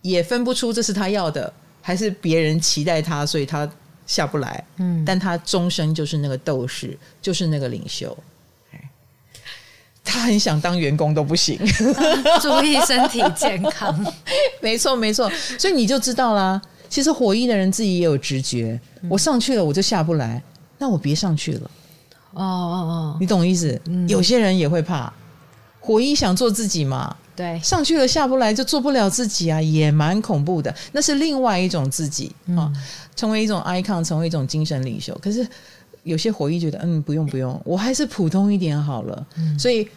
[0.00, 3.68] 也分不出这是他要的，还是别人期待他，所以他
[4.06, 4.64] 下不来。
[4.76, 8.16] 嗯，但他终身就是那个斗士，就是那个领袖。
[10.02, 11.56] 他很想当员工都不行，
[12.40, 13.94] 注意身体健康。
[14.60, 15.30] 没错，没错。
[15.58, 16.60] 所以你就知道啦。
[16.88, 18.80] 其实火一的人自己也有直觉。
[19.08, 20.42] 我上去了，我就下不来，
[20.78, 21.70] 那我别上去了。
[22.32, 23.80] 哦哦哦，你懂我意思？
[24.08, 25.12] 有些人也会怕。
[25.78, 27.14] 火一想做自己嘛？
[27.40, 30.74] 对，上去了下不来就做不了自己啊，也蛮恐怖的。
[30.92, 32.70] 那是另外一种自己啊，
[33.16, 35.18] 成为一种 icon，成为一种精神领袖。
[35.22, 35.46] 可是
[36.02, 39.26] 有些火医觉得，嗯，不用不用，我还是普通一点好了。
[39.58, 39.88] 所以。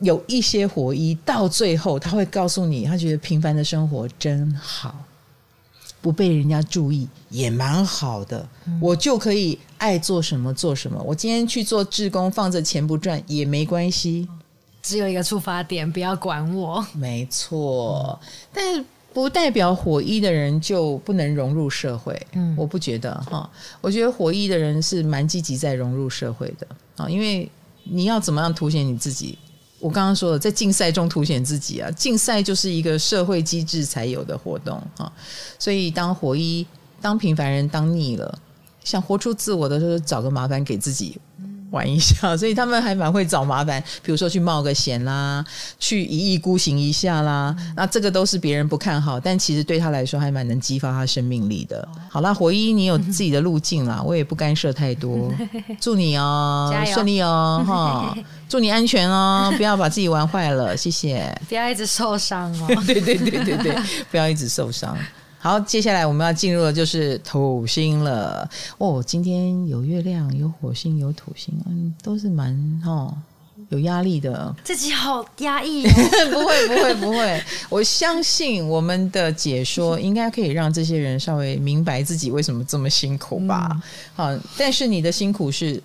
[0.00, 4.94] 有一些火医到最后，他会告诉你，他觉得平凡的生活真好，
[6.02, 8.46] 不被人家注意也蛮好的。
[8.66, 11.02] 嗯、我就可以爱做什么做什么。
[11.02, 14.28] 我今天去做志工，放着钱不赚也没关系，
[14.86, 16.86] 只有一个出发点，不要管我。
[16.92, 18.16] 没错，
[18.52, 22.16] 但是不代表火一的人就不能融入社会。
[22.34, 26.66] 嗯，我不觉得哈，我觉得火一的人是蛮积极在融入社会的
[26.98, 27.50] 啊，因为
[27.82, 29.36] 你要怎么样凸显你自己？
[29.80, 35.12] 我刚刚说了，在竞赛中凸显自己啊，竞赛就是一个社会机制才有的活动啊。
[35.58, 36.64] 所以当火一，
[37.00, 38.38] 当平凡人当腻了，
[38.84, 41.18] 想活出自我的时候，找个麻烦给自己。
[41.76, 45.44] 玩一下， 所以他们还蛮会找麻烦，比如说去冒个险啦，
[45.78, 51.86] 去一意孤行一下啦，那这个都是别人不看好，但其实对他来说还蛮能激发他生命力的。
[52.10, 55.30] 好啦，火一，你有自己的路径啦， 我也不干涉太多。
[55.78, 58.16] 祝你哦，顺利哦，哈，
[58.48, 61.30] 祝你安全哦，不要把自己玩坏了，谢谢。
[61.48, 63.76] 不要一直受伤哦，对对对对对，
[64.10, 64.96] 不要一直受伤。
[65.46, 68.50] 好，接下来我们要进入的就是土星了。
[68.78, 72.52] 哦，今天有月亮，有火星，有土星，嗯，都是蛮
[72.84, 73.16] 哦
[73.68, 74.52] 有压力的。
[74.64, 75.90] 自己好压抑哦。
[76.32, 77.40] 不会，不会，不会。
[77.68, 83.68] 我相信我们的解说 应该可以让这些人稍微明白自己为什么这么辛苦吧。
[83.70, 83.82] 嗯、
[84.16, 85.80] 好，但是你的辛苦是，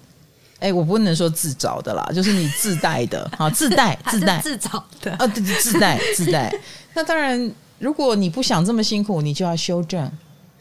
[0.59, 3.29] 哎，我不能说自找的啦，就是你自带的。
[3.37, 5.15] 好，自带， 自带，自找的。
[5.19, 6.51] 哦，对对，自带，自带。
[6.95, 7.53] 那当然。
[7.81, 10.11] 如果你不想这么辛苦，你就要修正，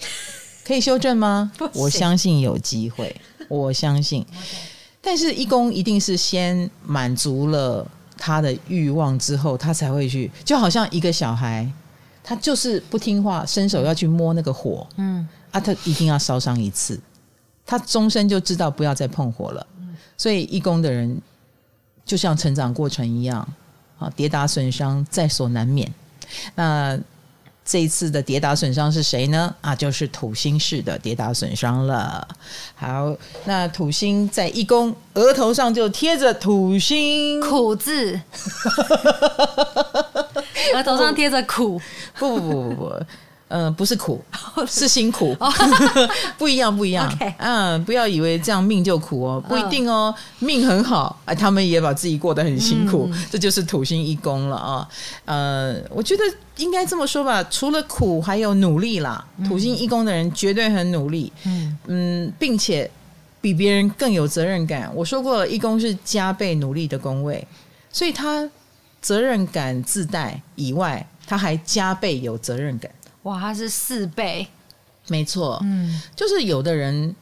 [0.64, 1.52] 可以修正吗？
[1.74, 3.14] 我相信有机会，
[3.46, 4.24] 我相信。
[5.02, 11.70] 但是义工一定是先满足了他的欲望之后，他才会去，就好像一个小孩，
[12.24, 16.98] 他就是不听话，伸手要去摸那个火，嗯，啊，他一定要烧伤一次，
[17.66, 19.66] 他终身就知道不要再碰火了。
[20.16, 21.20] 所以义工的人
[22.06, 23.46] 就像成长过程一样，
[23.98, 25.92] 啊，跌打损伤在所难免。
[26.54, 26.98] 那
[27.64, 29.54] 这一次的跌打损伤是谁呢？
[29.60, 32.26] 啊，就是土星式的跌打损伤了。
[32.74, 33.14] 好，
[33.44, 38.14] 那土星在一宫额头上就贴着土星苦字，
[40.74, 41.80] 额头上贴着苦，
[42.18, 42.92] 不不不不不。
[43.50, 44.22] 不嗯，不是苦，
[44.68, 45.36] 是辛苦，
[46.38, 47.12] 不一样，不一样。
[47.38, 54.88] 嗯，不要以为这样命就苦哦，不一定哦，命很好，哎，他们也把自己过得很辛苦，嗯、这就是土星一宫了啊。
[55.24, 56.22] 呃，我觉得
[56.58, 59.26] 应该这么说吧，除了苦，还有努力啦。
[59.48, 62.88] 土星一宫的人绝对很努力，嗯嗯，并且
[63.40, 64.88] 比别人更有责任感。
[64.94, 67.44] 我说过了，一宫是加倍努力的宫位，
[67.90, 68.48] 所以他
[69.02, 72.88] 责任感自带以外，他还加倍有责任感。
[73.30, 74.44] 哇，他是四倍，
[75.06, 77.14] 没错，嗯，就是有的人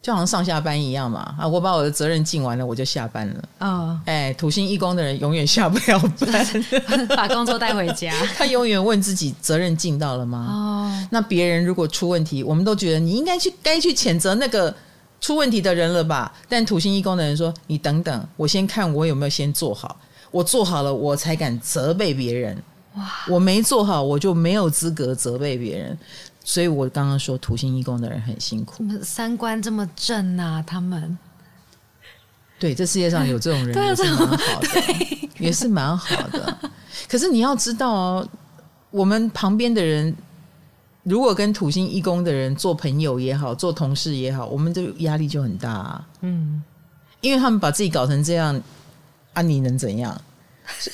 [0.00, 10.46] 就好像上下班一样嘛，啊，我把我的责任尽完了，我就下班了，啊、哦，哎，土星一宫的人永远下不了班， 把工作带回家， 他永远问自己责任尽到了吗？
[10.50, 14.74] 哦，那别人如果出问题，我们都觉得你应该去该去谴责那个
[15.20, 16.32] 出问题的人了吧？
[16.48, 20.00] 但土星一宫的人说，你等等，我先看我有没有先做好，
[20.30, 22.56] 我做好了，我才敢责备别人。
[22.96, 23.10] 哇！
[23.28, 25.98] 我没做好，我就没有资格责备别人，
[26.44, 31.16] 所以我刚刚说土星义工的人很辛苦，三观这么正啊，他们
[32.58, 34.82] 对这世界上有这种人 也是蛮好的，
[35.38, 36.58] 也是蛮好的。
[37.08, 38.28] 可是你要知道哦，
[38.90, 40.14] 我们旁边的人
[41.02, 46.08] 如果跟土星一宫的人做朋友也好，做同事也好，我们的压力就很大啊。
[46.20, 46.62] 嗯，
[47.20, 48.60] 因为他们把自己搞成这样，
[49.32, 50.20] 啊，你能怎样？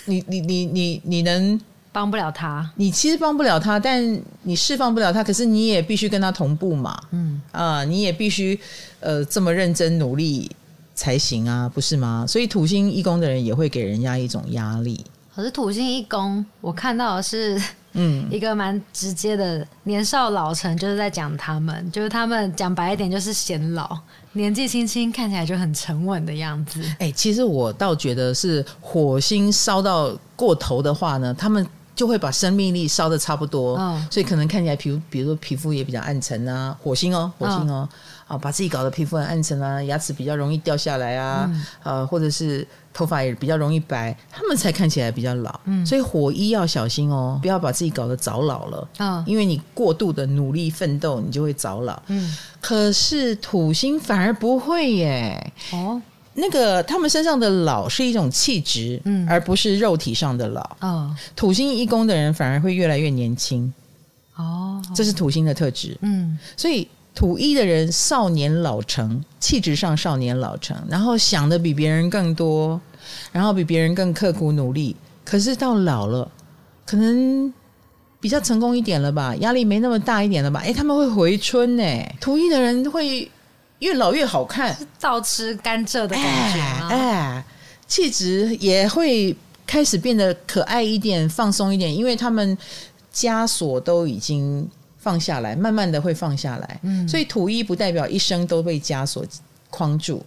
[0.07, 1.61] 你你你你你能
[1.99, 2.65] 帮不了他？
[2.77, 6.97] 你其实帮不了他，但你释放不了他，可是你也必须跟他同步嘛。
[7.11, 8.57] 嗯啊，你也必须
[9.01, 10.49] 呃这么认真努力
[10.95, 12.25] 才行啊，不是吗？
[12.29, 15.05] 所以土星一宫的人也会给人家一种压力。
[15.35, 17.61] 可是土星一宫，我看到的是。
[17.95, 23.99] 嗯， 一个蛮直接的年少老成，就是在讲他们，就是他们讲白一点就是显老，
[24.35, 26.83] 年纪轻轻看起来就很沉稳的样子。
[26.99, 31.67] 哎、欸，其实我倒觉得是火星烧到过头的话呢，他们
[31.99, 36.75] 就会把生命力烧的差不多，哦、所以可能看起来皮肤，比如说皮肤也比较暗沉啊。
[36.81, 37.89] 火星哦，火星哦，
[38.29, 42.65] 啊、哦，把自己搞得皮肤很暗沉啊，牙齿比较容易掉下来啊，嗯、呃，或者是。
[42.91, 45.61] 头发也比较容易白，他们才看起来比较老。
[45.67, 48.89] 嗯，所以火一要小心哦，不要把自己搞得早老了。
[48.99, 52.03] 嗯，因为你过度的努力奋斗，你就会早老。
[52.09, 55.53] 嗯，可是土星反而不会耶。
[55.73, 56.03] 哦，
[56.39, 60.77] 那个他们身上的老是一种气质，嗯，而不是肉体上的老。
[60.81, 63.73] 哦，土星一宫的人反而会越来越年轻。
[64.37, 65.97] 哦，这是土星的特质。
[66.03, 66.89] 嗯，所以。
[67.15, 72.81] 土一的人少年老成，气质上少年老成，然后想的比别人更多，
[73.33, 74.95] 然后比别人更刻苦努力。
[75.25, 76.31] 可是到老了，
[76.87, 77.53] 可能
[78.21, 80.61] 比较成功一点了吧，压力没那么大一点了吧？
[80.65, 81.83] 哎，他们会回春呢。
[82.21, 83.29] 土一的人会
[83.81, 87.45] 越老越好看，倒吃甘蔗的感觉哎，哎，
[87.87, 92.57] 气质也会开始变得可爱一点，放松一点，因为他们
[93.15, 94.69] 枷锁都已经。
[95.01, 96.81] 放下来，慢慢的会放下来。
[96.83, 99.25] 嗯，所以土一不代表一生都被枷锁
[99.71, 100.21] 框住，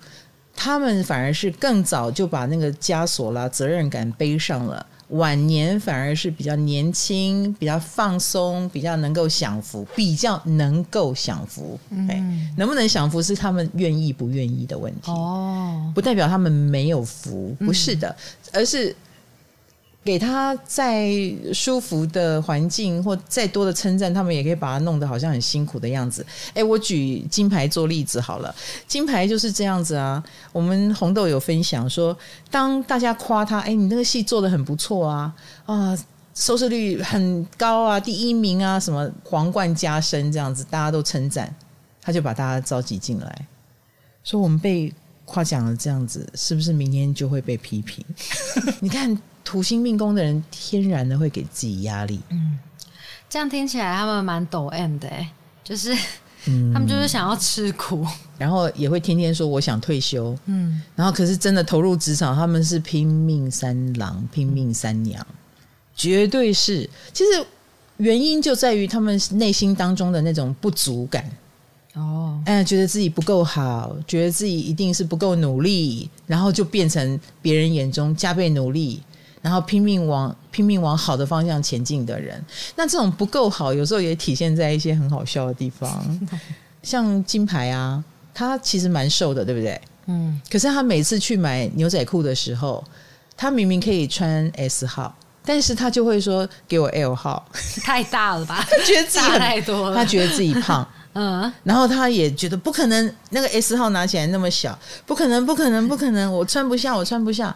[0.55, 4.83] 他们反而是更早就把那个枷锁啦、责任感背上了。
[5.11, 11.79] 晚年反而是比较年轻、比较放松、比较能够享福、比较能够享福。
[11.89, 15.11] 嗯，能不能享福是他们愿意不愿意的问题。
[15.11, 18.15] 哦，不代表他们没有福，不是的，
[18.51, 18.95] 而是。
[20.03, 21.11] 给他再
[21.53, 26.25] 舒服的环境或再多的称赞，他们也可以把他弄得好像很辛苦的样子。
[26.55, 28.53] 哎，我举金牌做例子好了，
[28.87, 30.23] 金牌就是这样子啊。
[30.51, 32.17] 我们红豆有分享说，
[32.49, 35.31] 当大家夸他，哎，你那个戏做得很不错啊，
[35.67, 35.95] 啊，
[36.33, 41.53] 收视率很高啊，第一名啊，什么皇冠加身这样子，大家都称赞，
[42.01, 43.47] 他就把大家召集进来，
[44.23, 44.91] 说我们被
[45.25, 48.03] 夸奖了这样子，是不是明天就会被批评？
[48.81, 49.15] 你看。
[49.43, 52.57] 土星命宫的人天然的会给自己压力，嗯，
[53.29, 55.09] 这样听起来他们蛮抖 M 的，
[55.63, 55.93] 就是，
[56.45, 58.05] 嗯，他们就是想要吃苦，
[58.37, 65.25] 然后也会天天说我想退休，嗯，然后可是真的投入职场，他们是拼命三郎、拼命三娘，
[65.95, 66.89] 绝对是。
[67.11, 67.45] 其实
[67.97, 71.29] 原因就在于他们内心当中的那种不足感，
[71.93, 79.01] 哦，哎，觉得自己不够好，觉得自己一定是不够努力，然后就变成别人眼中加倍努力。
[79.41, 82.43] 然后拼命往拼命往好的方向前进的人，
[82.75, 86.19] 那这种不够好，有时候也体现在一些很好笑的地方，
[86.83, 89.81] 像金牌啊，他其实蛮瘦的，对不对？
[90.05, 90.39] 嗯。
[90.49, 92.83] 可是他每次去买牛仔裤的时候，
[93.35, 97.43] 他明明可以穿 S 号，但是他就会说给我 L 号，
[97.83, 98.63] 太大了吧？
[98.69, 101.51] 他觉得自己太多了，他觉得自己胖，嗯。
[101.63, 107.55] 然后他也觉得不可能，那个 S 号拿起来那么小，不可能，不可能，不可能，我穿不下，我穿不下。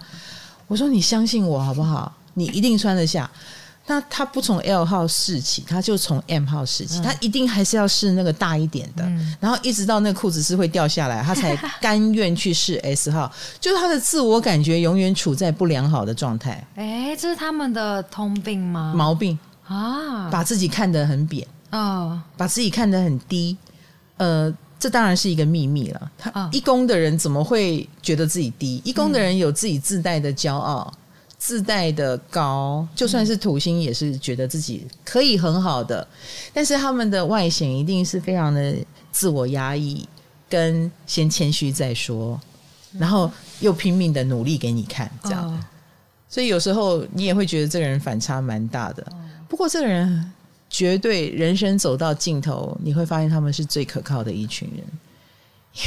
[0.67, 2.11] 我说你相信我好不好？
[2.33, 3.29] 你一定穿得下。
[3.87, 6.99] 那他不从 L 号试起，他就从 M 号试起。
[6.99, 13.31] 嗯、他一定还是要试那个大一点的，嗯、然后一直到那个裤子是会掉下来，他才 甘愿去试 S 号。
[13.59, 16.65] 就是他的自我感觉永远处在不良好的状态。
[16.75, 18.91] 哎，这是他们的通病吗？
[18.95, 19.37] 毛病
[19.67, 23.55] 啊，把自己看得很扁哦，把自己看得很低，
[24.17, 24.51] 呃。
[24.77, 26.11] 这当然是一个秘密了。
[26.17, 28.81] 他一宫的人怎么会觉得自己低？
[28.83, 30.97] 一宫的人有自己自带的骄傲，嗯、
[31.37, 32.87] 自带的高。
[32.93, 36.07] 就算是土星，也是觉得自己可以很好的。
[36.53, 38.75] 但是他们的外显一定是非常的
[39.11, 40.07] 自我压抑，
[40.49, 42.39] 跟先谦虚再说，
[42.99, 45.47] 然后又拼命的努力给你看，这样。
[45.47, 45.59] 哦、
[46.29, 49.05] 所以有时候你也会觉得这个人反差蛮大的。
[49.47, 50.31] 不过这个人。
[50.77, 54.83] 绝对人生走到尽头，你会发现他们是最可靠的一群人，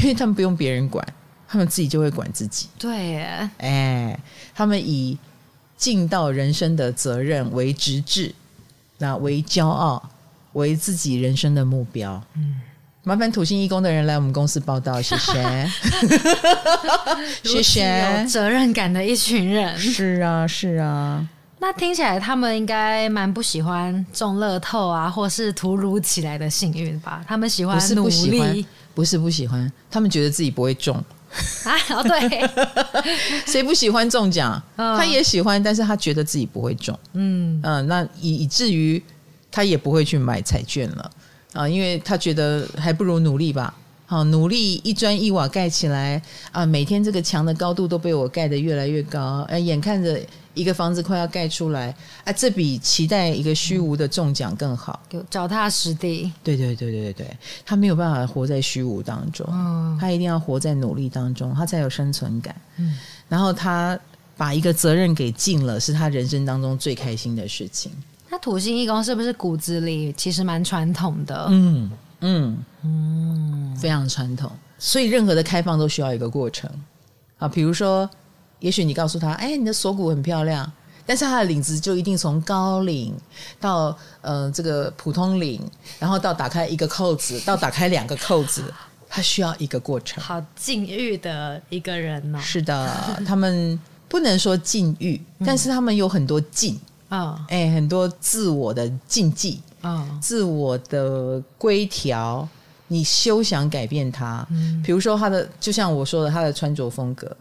[0.00, 1.06] 因为他们不用别人管，
[1.46, 2.68] 他们自己就会管自己。
[2.78, 4.18] 对耶，哎，
[4.54, 5.18] 他们以
[5.76, 8.34] 尽到人生的责任为直至，
[8.96, 10.08] 那为骄傲，
[10.54, 12.24] 为自己人生的目标。
[12.32, 12.58] 嗯，
[13.02, 15.70] 麻烦土星义工的人来我们公司报道，谢谢，
[17.44, 18.22] 谢谢。
[18.22, 21.28] 有责任感的一群人，是啊，是啊。
[21.60, 27.24] 那听起来他们应该蛮不喜欢中乐透啊，或是突如其来的幸运吧？
[27.26, 30.96] 他们喜欢努力，不是不喜欢，不是不喜欢，他们觉得自己不会中
[31.64, 31.74] 啊。
[31.90, 32.48] 哦，对，
[33.46, 34.54] 谁不喜欢中奖？
[34.76, 36.98] 哦，他也喜欢，但是他觉得自己不会中。
[37.14, 39.02] 嗯嗯，那以以至于
[39.50, 41.10] 他也不会去买彩券了
[41.52, 43.74] 啊，因为他觉得还不如努力吧。
[44.10, 46.64] 好，努力一砖一瓦盖起来啊！
[46.64, 50.18] 每天这个墙的高度都被我盖得越来越高，哎，眼看着
[50.54, 51.94] 一个房子快要盖出来，
[52.24, 56.32] 啊，这比期待一个虚无的中奖更好，有脚踏实地。
[56.42, 57.36] 对对对对对，
[57.66, 62.56] 他没有办法活在虚无当中，嗯，他一定要活在努力当中，他才有生存感。
[62.78, 62.96] 嗯，
[63.28, 64.00] 然后他
[64.38, 67.92] 把一个责任给尽了，是他人生当中最开心的事情。
[68.30, 71.46] 那土星一宫是不是骨子里其实蛮传统的？
[71.50, 71.90] 嗯。
[72.20, 76.70] 嗯嗯，非常传统，所以任何的开放都需要一个过程
[77.38, 77.46] 啊。
[77.46, 78.08] 比如说，
[78.60, 80.70] 也许你告诉他，哎，你的锁骨很漂亮，
[81.06, 83.14] 但是他的领子就一定从高领
[83.60, 85.62] 到呃这个普通领，
[85.98, 88.62] 然后到打开一个扣子，到打开两个扣子，
[89.08, 90.22] 他需要一个过程。
[90.22, 92.42] 好禁欲的一个人呢、哦？
[92.42, 99.60] 是的，他们不能说禁欲，但是他们有很多禁啊，哎，很多自我的禁忌。
[99.80, 102.48] 啊，自我的规条，
[102.88, 104.46] 你休想改变他。
[104.50, 107.36] 嗯，比如说他的，就像我说的，他的穿着风格，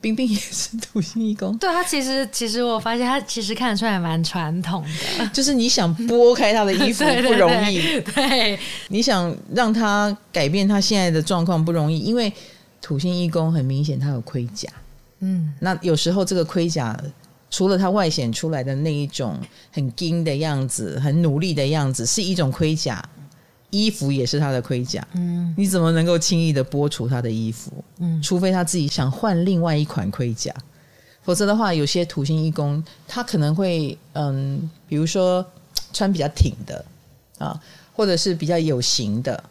[0.00, 1.56] 冰冰也是土星一宫。
[1.58, 4.84] 对，他其实，其实我发现他其实看得出来蛮传统
[5.18, 12.32] 的，就是你想拨开他的衣服不容易，对，对，对，对，你想让他改变他现在的状况不容易，因为
[12.80, 14.68] 土星一宫很明显他有盔甲，
[15.20, 16.98] 嗯，那有时候这个盔甲。
[17.52, 19.38] 除了他外显出来的那一种
[19.70, 23.06] 很硬的样子，很努力的样子，是一种盔甲，
[23.68, 25.06] 衣服也是他的盔甲。
[25.12, 27.70] 嗯，你怎么能够轻易的剥除他的衣服？
[27.98, 30.50] 嗯，除非他自己想换另外一款盔甲，
[31.22, 35.44] 否则的话，有些土星义工他可能会嗯，比如说
[35.92, 36.82] 穿比较挺的
[37.36, 37.60] 啊，
[37.92, 39.44] 或者是比较有型的，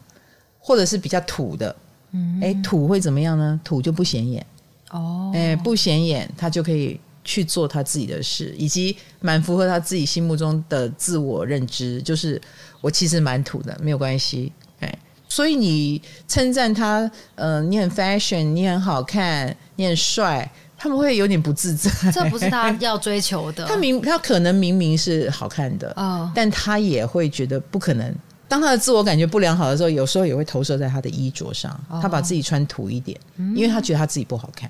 [0.58, 1.76] 或者是比较土的。
[2.14, 3.62] 嗯，哎，土会怎么样呢？
[3.64, 4.44] 土就不显眼
[4.90, 7.00] 哦，哎，不显眼，他就可以。
[7.24, 12.42] 去做他自己的事，以及蛮符合他自己心目中的自我认知，就是
[12.82, 14.52] 我其实蛮土的，没有关系。
[14.80, 15.00] 哎，
[15.30, 17.00] 所以你称赞他，
[17.36, 22.12] 嗯、呃，你很 fashion，你很好看，你很帅，他们会有点不自在。
[22.12, 23.66] 这不是他要追求的。
[23.70, 28.14] 他明他可能明明是好看的，哦，但他也会觉得不可能。
[28.48, 33.18] 当他的自我感觉不良好的时候，有时候也会投射在他的衣着上，他把自己穿土一点，
[33.56, 34.70] 因为他觉得他自己不好看，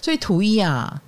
[0.00, 1.00] 所以土衣啊。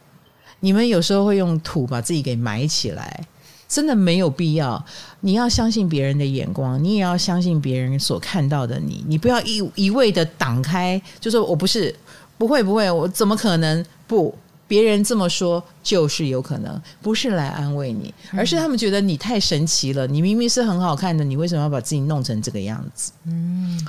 [0.65, 3.27] 你们有时候会用土把自己给埋起来，
[3.69, 4.83] 真的没有必要。
[5.23, 9.05] 你要相信别人的眼光，你也要相信别人所看到的你。
[9.09, 11.93] 你不要一一味的挡开，就说我不是，
[12.39, 13.85] 不会不会，我怎么可能？
[14.07, 14.33] 不，
[14.69, 20.07] 别人这么说就是有可能，不是来安慰你，而是他们觉得你太神奇了。
[20.07, 23.11] 你明明是很好看的，你为什么要把自己弄成这个样子？
[23.25, 23.85] 嗯，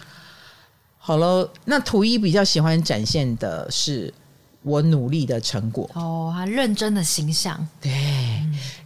[0.98, 4.12] 好了，那图一比较喜欢展现的是。
[4.64, 5.90] 我努力的成果。
[5.94, 7.68] 哦，他认真的形象。
[7.80, 7.92] 对，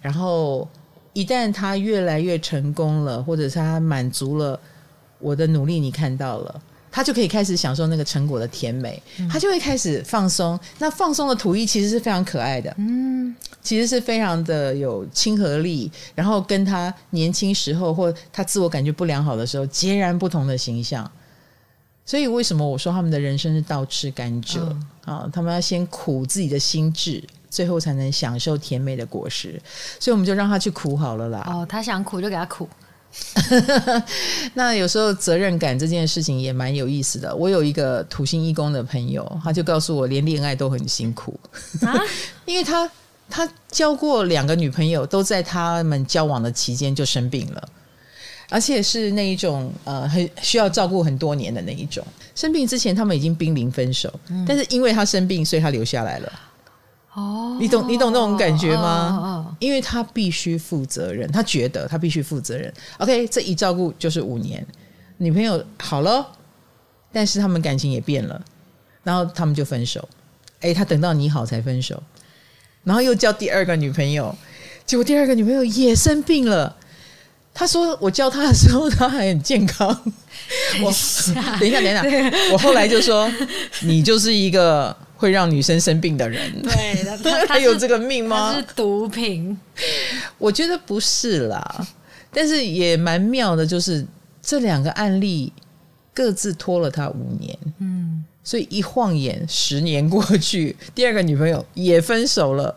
[0.01, 0.67] 然后
[1.13, 4.59] 一旦他越来越成功了，或者是他满足了
[5.19, 6.61] 我的努力，你看到了，
[6.91, 10.59] 他就可以开始享受那个成果的甜美，嗯、他就会开始放松。
[10.79, 21.09] 那放松的土一其实是非常可爱的，嗯，其实是非常的有亲和力，然后跟他年轻时候或他自我感觉不良好的时候截然不同的形象。
[22.07, 24.59] 所以为什么我说他们的人生是倒吃甘蔗
[25.03, 25.31] 啊、嗯？
[25.31, 29.61] 他们要先苦自己的心智，最后才能享受甜美的果实。
[29.99, 31.43] 所以我们就让他去苦好了啦。
[31.45, 32.67] 哦，他想苦就给他苦。
[34.53, 37.35] 那有时候责任感这件事情也蛮有意思的。
[37.35, 41.37] 我有一个土星义工的朋友，他就告诉我，连恋爱都很辛苦
[41.81, 41.93] 啊，
[42.45, 42.89] 因为他
[43.29, 47.69] 他交过两个女朋友，都在他们交往的期间就生病了。
[48.49, 52.05] 而且是那一种呃，很需要照顾很多年的那一种。
[52.33, 56.31] 生病之前，他们已经濒临分手，嗯，但是因为他生病，所以他留下来了。
[57.13, 59.19] 哦，你懂你懂那种感觉吗？
[59.21, 62.71] 哦因为他必须负责任，他觉得他必须负责任。
[62.99, 64.63] OK，这一照顾就是五年，
[65.17, 66.25] 女朋友好了，
[67.11, 68.39] 但是他们感情也变了，
[69.03, 70.07] 然后他们就分手。
[70.61, 72.01] 哎，他等到你好才分手，
[72.83, 74.33] 然后又交第二个女朋友，
[74.85, 76.75] 结果第二个女朋友也生病了。
[77.59, 79.87] 他说：“我教他的时候，他还很健康。
[80.83, 80.91] 我
[81.59, 83.27] 等一下，等一下，我后来就说，
[83.81, 86.61] 你就是一个会让女生生病的人。
[86.61, 88.53] 对，他，他有这个命吗？
[88.55, 89.59] 是毒品？
[90.37, 91.87] 我觉得不是啦，
[92.31, 94.05] 但是也蛮妙的，就是
[94.39, 95.51] 这两个案例
[96.13, 97.57] 各自拖了他五年。
[97.79, 102.73] 嗯，所以一晃眼，十年过去，第二个女朋友也分手了，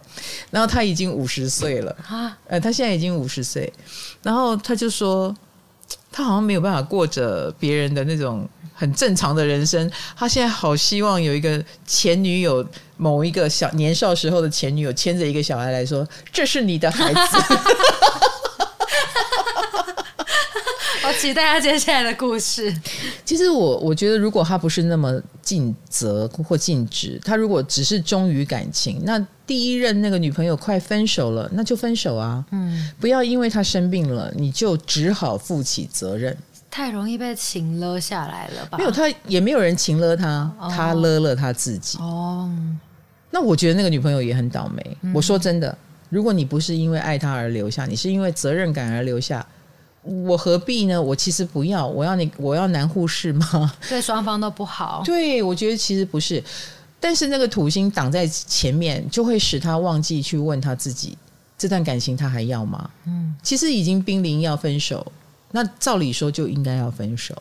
[0.50, 3.72] 然后他已经五十岁了啊，呃，他现在已经五十岁，
[4.20, 5.32] 然后他就说，
[6.10, 12.66] 他好像没有办法过着别人的那种很正常的人生，他现在好希望有一个前女友，
[12.96, 17.20] 某一个小年少时候的前女友牵着一个小孩来说，这是你的孩子。
[21.00, 22.74] 好期待他接下来的故事。
[23.26, 32.42] 其实我我觉得，如果他不是那么尽责或尽职，他如果只是忠于感情，那第一任那个女朋友快分手了，那就分手啊。
[32.52, 36.34] 嗯，不要因为他生病了，你就只好负起责任。
[36.70, 38.78] 太容易被情勒下来了吧？
[38.78, 41.98] 没有，他也没有人情勒他，哦、他勒了他自己。
[41.98, 42.50] 哦，
[43.30, 44.96] 那我觉得那个女朋友也很倒霉。
[45.02, 45.76] 嗯、我说真的，
[46.08, 49.44] 如果你不是因为爱他而留下，你是因为责任感而留下。
[50.02, 51.00] 我何必呢？
[51.00, 53.72] 我其实不要，我要你，我要男护士吗？
[53.88, 55.02] 对双方都不好。
[55.06, 56.42] 对，我觉得其实不是，
[56.98, 61.18] 但是那个土星挡在前面，就会使他忘记去问他自己，
[61.58, 62.90] 这段感情他还要吗？
[63.04, 65.12] 嗯，其实已经濒临要分手，
[65.50, 67.36] 那照理说就应该要分手，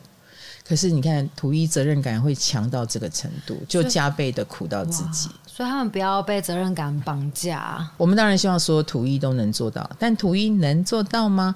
[0.62, 5.30] 可是你看土一责任感会强到这个程度，就加倍的苦到自己。
[5.46, 7.86] 所以他们不要被责任感绑架。
[7.96, 11.54] 我们当然希望所有土一都能做到，但土一能做到吗？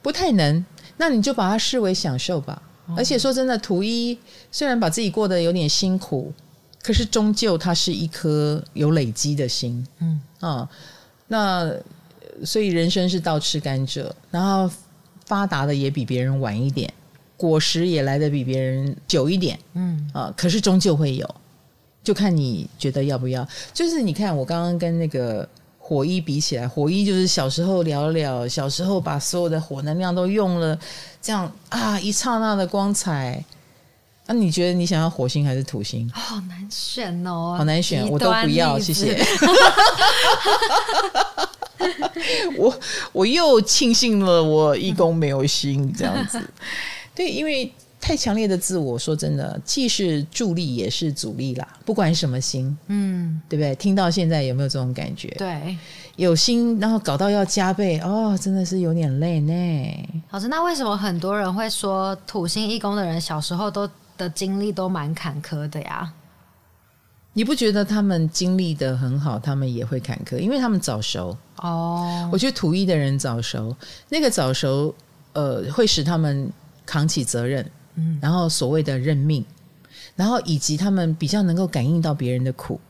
[0.00, 0.64] 不太能，
[0.96, 2.62] 那你就把它视为享受吧。
[2.86, 4.18] 哦、而且说真的，图一
[4.50, 6.32] 虽然把自己过得有点辛苦，
[6.82, 9.86] 可是终究它是一颗有累积的心。
[9.98, 10.68] 嗯啊，
[11.26, 11.70] 那
[12.44, 14.70] 所以人生是倒吃甘蔗，然后
[15.26, 16.92] 发达的也比别人晚一点，
[17.36, 19.58] 果实也来的比别人久一点。
[19.74, 21.34] 嗯啊，可是终究会有，
[22.02, 23.46] 就看你觉得要不要。
[23.74, 25.48] 就是你看，我刚刚跟那个。
[25.88, 30.78] 火一比起来，火一就是小时候聊聊，小时候把所有的火能量都用了，
[31.22, 33.42] 这样啊，一刹那的光彩。
[34.26, 36.06] 那、啊、你觉得你想要火星还是土星？
[36.10, 39.18] 好难选哦，好难选，我都不要，谢谢。
[42.58, 42.78] 我
[43.12, 46.38] 我又庆幸了，我一宫没有星这样子。
[47.14, 47.72] 对，因为。
[48.00, 51.66] 太强烈的自我，说真的，既是助力也是阻力啦。
[51.84, 53.74] 不管什么心，嗯，对不对？
[53.74, 55.28] 听到现在有没有这种感觉？
[55.38, 55.76] 对，
[56.16, 60.08] 有心，然后搞到要加倍，哦，真的是有点累呢。
[60.30, 66.12] 老师，那为什么很多人会说土星一宫的人小时候都的经历都蛮坎坷的呀？
[67.32, 72.28] 你不觉得他们经历的很好，他们也会坎坷，因为他们早熟哦。
[72.32, 73.74] 我觉得土一的人早熟，
[74.08, 74.94] 那个早熟，
[75.32, 76.50] 呃，会使他们
[76.86, 77.68] 扛起责任。
[78.20, 79.44] 然后所谓的认命，
[80.16, 82.80] 然后以及他们比较能够感应到别人的苦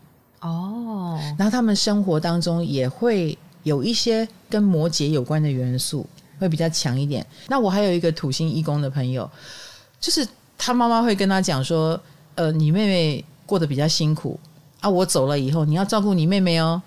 [0.41, 6.07] 哦，然后他们生活当中也会有一些跟摩羯有关的元素，
[6.39, 7.27] 会比较强一点。
[7.49, 9.29] 那我还有一个土星一宫的朋友，
[10.01, 12.01] 就是他妈妈会跟他讲说
[12.37, 14.39] ：“呃，你妹妹过得比较辛苦
[14.81, 16.81] 啊，我走了以后你要照顾你妹妹哦。”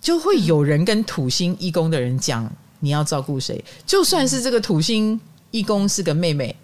[0.00, 2.50] 就会有人跟土星一宫的人讲
[2.80, 5.20] ：“你要照顾谁？”就算是这个土星。
[5.50, 6.54] 一宫是个妹妹，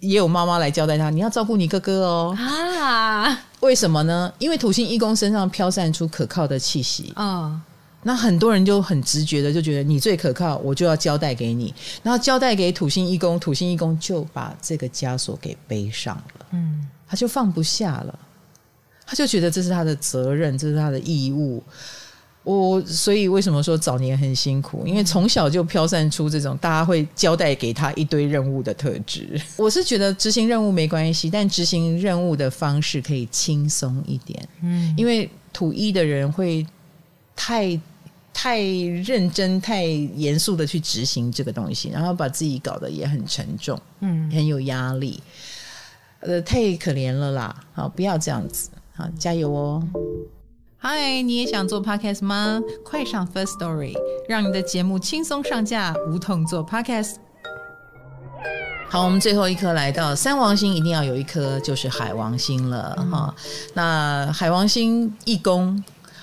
[0.00, 2.36] 也有妈妈来交代她，你要照顾你哥哥哦。
[2.38, 4.32] 啊，为什么呢？
[4.38, 7.12] 因为土星义工身上飘散出可靠的气息。
[7.16, 7.60] 嗯，
[8.02, 11.72] 那很多人就很直觉的就觉得你最可靠，我就要交代给你。
[12.02, 16.46] 然后交代给土星义工，土星义工就把这个枷锁给背上了。
[16.50, 18.18] 嗯，他就放不下了，
[19.06, 21.62] 他就觉得这是他的责任，这是他的义务。
[22.44, 24.84] 我所以为什么说早年很辛苦？
[24.86, 29.40] 因为从小就飘散出这种大家会交代给他一堆任务的特质。
[29.56, 34.48] 我是觉得执行任务没关系，但执行任务的方式可以轻松一点。
[34.62, 36.66] 嗯，因为土一的人会
[37.36, 37.80] 太
[38.34, 45.22] 太认真、太严肃的去执行这个东西，然后把自己搞得也很沉重，嗯，很有压力。
[46.20, 47.64] 呃，太可怜了啦！
[47.72, 49.82] 好，不要这样子，好，加油哦！
[50.84, 52.60] 嗨，你也想做 podcast 吗？
[52.84, 53.94] 快上 First Story，
[54.28, 57.18] 让你的节目轻松上架，无痛做 podcast。
[58.88, 63.44] 好，我们最后一颗来到三王星，一定要有一颗就是海王星了哈、嗯。
[63.74, 65.80] 那海王星一宫，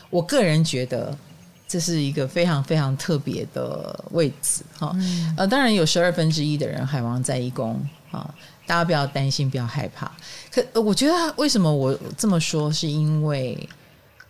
[0.09, 1.17] 我个人觉得
[1.65, 5.35] 这是一个非常非常特别的位置哈、嗯。
[5.37, 7.81] 呃，当然有十二分之一的人海王在一宫
[8.11, 8.29] 啊，
[8.67, 10.11] 大家不要担心，不要害怕。
[10.51, 13.57] 可我觉得为什么我这么说，是因为。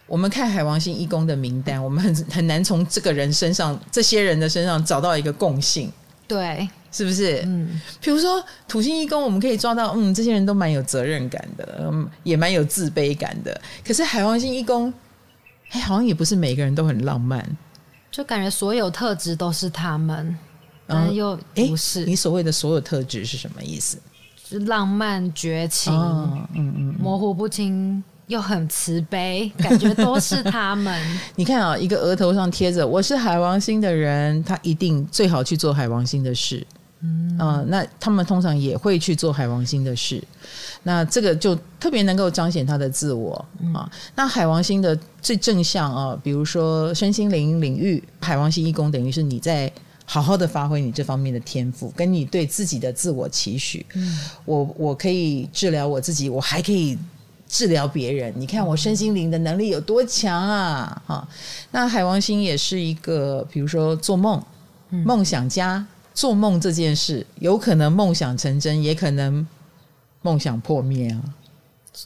[0.09, 5.89] 我们看海王星一宫的名单，我们很很难从这个人身上、这些人的身上找到一个共性，
[6.27, 7.43] 对，是不是？
[7.45, 13.61] 嗯，比如说土星一宫，我们可以抓到，嗯，这些人都蛮有责任感的，嗯，也蛮有自卑感的。
[13.85, 14.91] 可是海王星一宫，
[15.69, 17.47] 哎，好像也不是每个人都很浪漫，
[18.09, 20.35] 就感觉所有特质都是他们，
[20.87, 22.03] 嗯，又不是。
[22.05, 23.99] 你所谓的所有特质是什么意思？
[24.65, 31.01] 浪漫绝情，嗯嗯，嗯模糊不清又很慈悲，感觉都是他们。
[31.35, 36.65] 你看啊，一个额头上贴着“我是海王星的人”，他一定最好去做海王星的事。
[37.01, 40.23] 嗯、呃，那他们通常也会去做海王星的事。
[40.83, 43.91] 那这个就特别能够彰显他的自我、嗯、啊。
[44.13, 49.71] 那海王星的最正向啊，比如说身心灵领域，海王星一宫等于是你在。
[50.11, 53.85] 好好的发挥你这方面的天赋，跟你对自己的自我期许。
[53.93, 56.97] 嗯，我我可以治疗我自己，我还可以
[57.49, 58.33] 治疗别人。
[58.37, 61.01] 你看我身心灵的能力有多强啊！
[61.05, 61.27] 哈，
[61.71, 64.41] 那海王星也是一个，比如说做梦，
[64.89, 69.45] 梦想家做梦这件事，有可能梦想成真，也可能
[70.21, 71.19] 梦想破灭啊。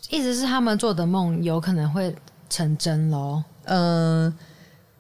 [0.10, 2.16] 意思是他们做的梦有可能会
[2.50, 3.44] 成真喽？
[3.66, 4.34] 嗯、呃。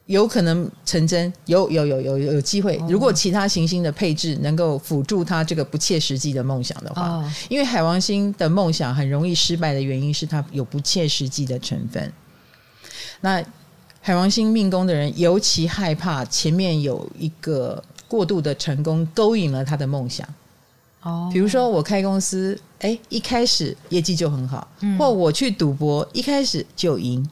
[0.07, 2.75] 有可能成真，有有有有有机会。
[2.89, 12.11] 如果其他行星的配置能够辅助他这个不切实际的梦想的话，哦、因为海王星的梦想很容易失败的原因是它有不切实际的成分。
[13.21, 13.41] 那
[14.01, 20.27] 海王星命宫的人尤其害怕前面有一个过度的成功勾引了他的梦想。
[21.03, 27.25] 哦，比如说我开公司，哎，一开始业绩就很好，嗯、或我去赌博，一开始就赢。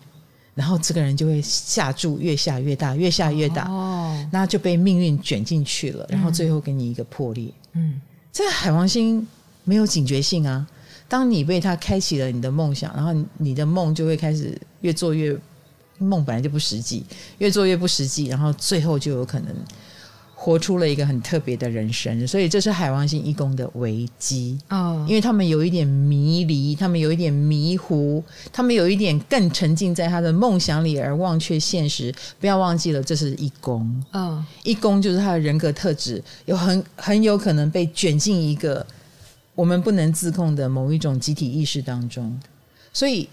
[0.53, 7.49] 然后这个人就会下注越下越大，越下越大，哦，那就被命运卷进去了，然后最后给你一个破裂。
[7.73, 8.01] 嗯，
[8.33, 9.25] 这个海王星
[9.63, 10.67] 没有警觉性啊！
[11.07, 15.37] 当你被他开启了你的梦想，然后你的梦就会开始越做越
[15.97, 17.05] 梦本来就不实际，
[17.37, 19.55] 越做越不实际，然后最后就有可能。
[20.43, 24.57] 活出了一个很特别的人生，所以这是海王星一宫的危机。
[24.69, 32.11] 哦，因为他们有一点迷离，他们有一点迷糊，他们有一点更沉浸在他的梦想里而忘却现实。
[32.39, 34.03] 不要忘记了，这是一宫。
[34.13, 38.83] 嗯，一宫就是他的人格特质，有很很有可能被卷进一个
[39.53, 42.35] 我们不能自控的某一种集体意识当中。
[42.91, 43.29] 所以，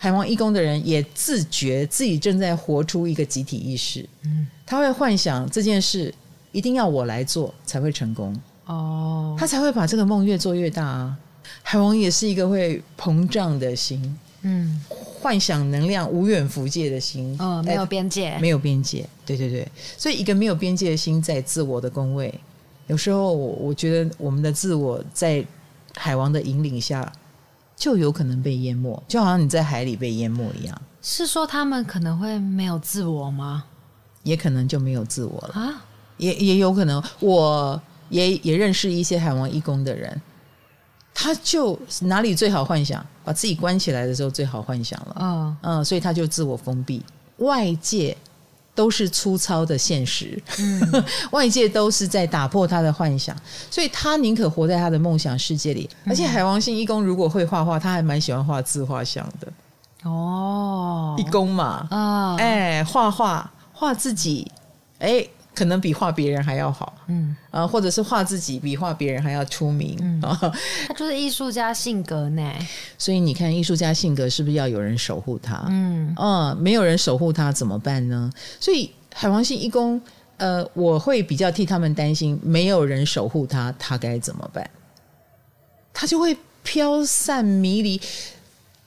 [0.00, 4.04] 海王一宫的人也自觉自己正在活出一个集体意识。
[4.24, 6.12] 嗯，他会幻想这件事。
[6.52, 8.34] 一定要我来做才会成功
[8.66, 11.16] 哦，他才会把这个梦越做越大啊。
[11.62, 14.80] 海王也是一个会膨胀的心，嗯，
[15.20, 19.66] 幻想能量无远弗届的心，嗯，没有边界，没有边界，对对对。
[19.96, 22.32] 所以一个没有边界的心在自我的宫位，
[22.86, 25.44] 有时候我我觉得我们的自我在
[25.96, 27.12] 海王的引领下
[27.76, 30.82] 就有可能被淹没，就好像你在海里被淹没一样。
[31.02, 33.64] 是说他们可能会没有自我吗？
[34.22, 35.84] 也可能就没有自我了啊。
[36.20, 40.20] 也也有可能，我也也认识一些海王一宫的人，
[41.14, 45.16] 他就哪里最好幻想，把自己关起来的时候最好幻想了。
[45.18, 47.02] 嗯嗯，所以他就自我封闭，
[47.38, 48.16] 外界
[48.74, 53.34] 都是粗糙的现实，嗯、 外界都是在打破他的幻想，
[53.70, 55.88] 所以他宁可活在他的梦想世界里。
[56.06, 59.48] 而且海王星一宫如果会画画，他还蛮喜欢画自画像的。
[60.04, 64.50] 哦，一宫嘛，啊，哎，画画画自己，
[64.98, 65.26] 哎。
[65.54, 70.20] 可能比画别人还要好，嗯啊，或者是画自己比画别人还要出名，嗯，
[70.88, 72.52] 他就是艺术家性格呢。
[72.96, 75.64] 所以你看，艺术家性格是不是要有人守护他？
[75.68, 78.30] 嗯啊，没有人守护他怎么办呢？
[78.60, 80.00] 所以海王星一宫，
[80.36, 84.68] 呃，我会比较替他们担心，没有人守护他，他该怎么办？
[85.92, 88.00] 他就会飘散迷离。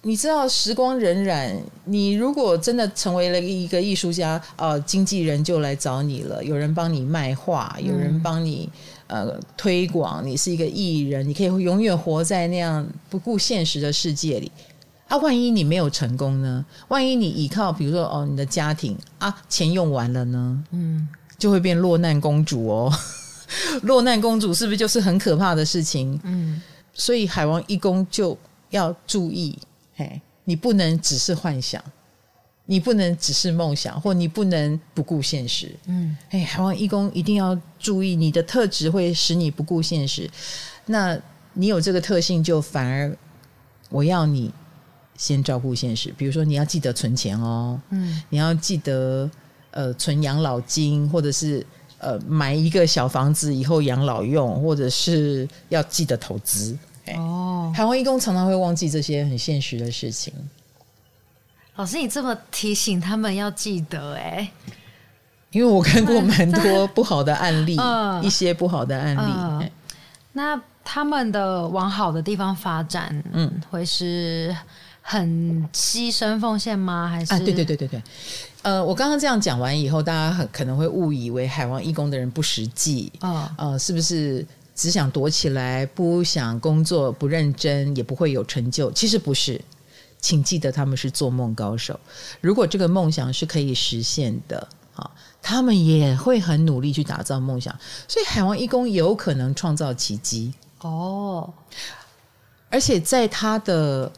[0.06, 8.70] 你知道时光荏苒，你如果真的成为了一个艺术家，呃，经纪人就来找你了，有人帮你卖画，有人帮你
[9.08, 14.52] 呃推广，你是一个艺人，你可以永远活在那样不顾现实的世界里。
[15.08, 16.66] 啊，万一你没有成功呢？
[16.90, 20.64] 万一你依靠，比如说哦，你的家庭啊，钱用完了呢？
[20.72, 22.92] 嗯，就会变落难公主哦。
[23.84, 26.20] 落难公主是不是就是很可怕的事情？
[26.24, 26.62] 嗯，
[26.94, 28.38] 所以海王一公就
[28.72, 29.58] 要注意。
[29.96, 31.84] 嘿，你不能只是幻想，
[32.66, 35.76] 你不能只是梦想，或你不能不顾现实。
[35.86, 40.30] 嗯，哎，海王义工一定要注意，你的特质会使你不顾现实。
[40.86, 41.18] 那
[41.54, 43.16] 你有这个特性，就反而
[43.90, 44.52] 我要你
[45.16, 46.12] 先照顾现实。
[46.18, 49.30] 比如说，你要记得存钱哦，嗯，你要记得
[49.72, 51.66] 呃存养老金，或者是
[52.00, 56.76] 呃买一个小房子以后养老用，或者是要记得投资。
[57.18, 60.34] 哦，海王义工常常会忘记这些很现实的事情。
[61.76, 64.50] 老师，你这么提醒他们要记得哎，
[65.52, 67.78] 因为我看过蛮多不好的案例，
[68.22, 69.20] 一些不好的案例。
[69.20, 69.70] 呃、
[70.34, 74.56] 那他们的往好的地方发展，嗯，会是
[75.02, 77.10] 很牺牲奉献吗？
[77.10, 77.34] 还是？
[77.34, 78.02] 啊，对对对对对。
[78.62, 84.46] 呃，我刚刚这样讲完以后，大家很可能会误以为海王义工的人不实际啊，呃，是不是？
[84.76, 88.92] 只想躲起来，不想工作，不认真，也不会有成就。
[88.92, 89.62] 其实不是，
[90.20, 92.00] 请记得他们是做梦高手。
[92.42, 95.12] 如果这个梦想是可以实现的，啊，
[95.44, 97.78] 他们也会很努力去打造梦想。
[98.08, 100.52] 所以海王一宫有可能创造奇迹
[100.82, 101.54] 哦，
[102.70, 104.12] 而且在他的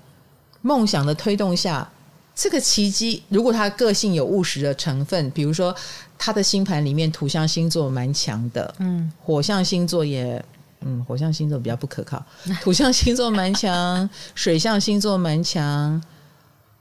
[0.61, 1.91] 梦想的推动下，
[2.33, 5.75] 这个奇迹，如果他个性有务实的成分，比如说。
[6.17, 10.43] 他的星盘里面土象星座蛮强的，嗯，火象星座也，
[10.81, 12.23] 嗯，火象星座比较不可靠，
[12.63, 16.01] 土象星座蛮强，水象星座蛮强，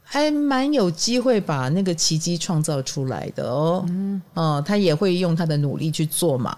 [0.02, 6.56] 还蛮有机会把那个奇迹创造出来的哦，嗯，哦，他也会用他的努力去做嘛，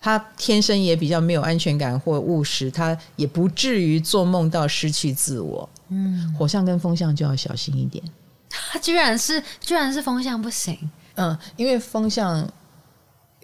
[0.00, 8.02] 他天生也比较没有安全感或务实，他也不至于做梦到失去自我，嗯，火象跟风象就要小心一点，
[8.48, 10.78] 他 居然是居然是风象不行。
[11.16, 12.48] 嗯，因为风象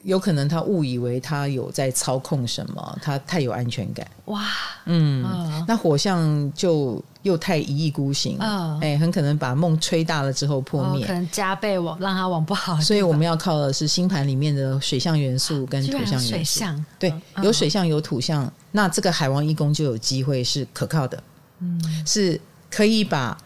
[0.04, 4.06] 有可能他误以为他有在操控什么，他太有安全感。
[4.24, 4.42] 哇，
[4.86, 12.80] 嗯，哦、那火象就又太一意孤行，哦、哎，很可能把梦吹大了之后破灭，哦、可能加倍往让他往不好。
[12.80, 16.28] 所以我们要靠的是星盘里面的水象元素跟土象元素。
[16.30, 21.22] 水象对，哦、有水象有土象，那这个海王一宫就有机会是可靠的，
[21.60, 23.38] 嗯，是可以把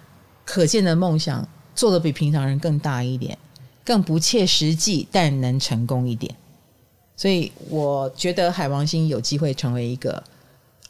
[0.47, 3.37] 可见的梦想做的比平常人更大一点。
[3.87, 6.35] 更不切实际，但能成功一点，
[7.17, 10.21] 所以我觉得海王星有机会成为一个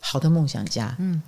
[0.01, 0.97] 好的梦想家。
[0.99, 1.21] 嗯，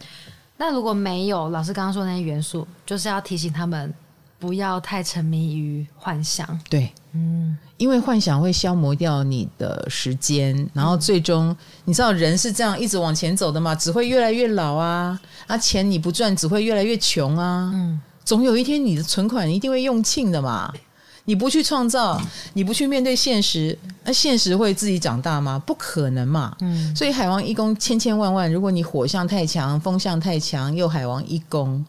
[0.57, 3.93] 那如果没有老师刚刚说的那些元素，就是要提醒他们
[4.39, 6.59] 不要太沉迷于幻想。
[6.71, 20.73] 对，嗯，因为幻想会消磨掉你的时间，然后最终、嗯、你知道人是这样一直往前走的嘛，只会越来越老啊，啊，钱你不赚只会越来越穷啊，嗯，总有一天你的存款一定会用尽的嘛。
[21.29, 22.19] 你不去创造，
[22.55, 25.63] 你不去面对现实，那现实会自己长大吗？
[25.67, 26.57] 不可能嘛。
[26.63, 31.85] 嗯，所以海王一宫千千万万，如果你火象太强，风象太强，又海王一宫，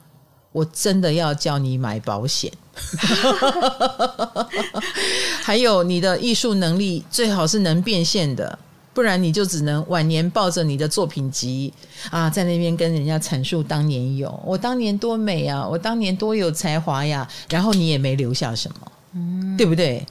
[0.52, 2.52] 我真的要叫你买保险。
[5.42, 8.60] 还有你的艺术能力最好是能变现的，
[8.94, 11.74] 不然你就只能晚年抱着你的作品集
[12.10, 18.92] 啊，在那边跟人家阐述当年有我当年多美啊，我当年多有才华呀，然后你也没留下什么。
[19.14, 20.06] 嗯，对不对？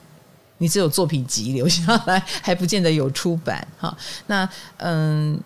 [0.61, 3.97] 你只有作品集留下来， 还不见得有出版哈。
[4.27, 5.39] 那嗯，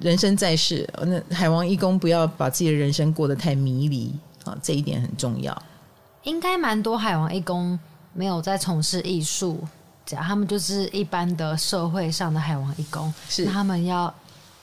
[0.00, 4.12] 人生在世，那海王义工不要把自己的人生过得太迷离
[4.42, 5.56] 啊，这一点很重要。
[6.24, 7.78] 应该蛮多海王义工
[8.12, 9.62] 没有在从事艺术
[10.04, 14.12] 家，他们就是一般的社会上的海王义工，是他们要，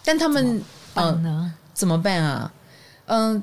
[0.03, 0.62] 但他们
[0.95, 2.51] 嗯、呃，怎么办啊？
[3.05, 3.41] 嗯，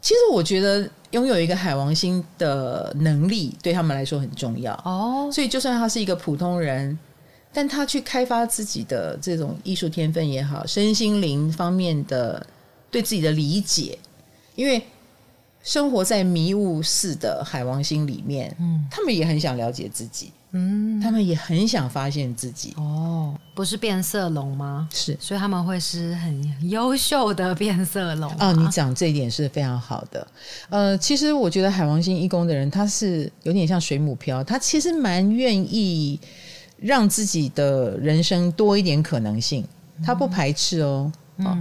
[0.00, 0.88] 其实我觉得。
[1.16, 4.74] 拥有一个海王星的能力对他们来说很重要。
[4.84, 6.96] 哦，所以就算他是一个普通人，
[7.54, 12.46] 但他去开发自己的这种艺术天分也好，身心灵方面的
[12.90, 13.98] 对自己的理解，
[14.56, 14.82] 因为
[15.62, 20.30] 生活在迷雾似的海王星里面，嗯，他们也很想了解自己。
[20.52, 24.88] 嗯，他们也很想发现自己哦，不是变色龙吗？
[24.92, 28.52] 是，所以他们会是很优秀的变色龙哦。
[28.52, 30.26] 你讲这一点是非常好的。
[30.70, 36.18] 呃，其实我觉得海王星一宫的人，他是有点像水母漂，他其实蛮愿意
[36.78, 39.66] 让自己的人生多一点可能性，
[40.02, 41.12] 他不排斥哦。
[41.38, 41.58] 嗯，哦，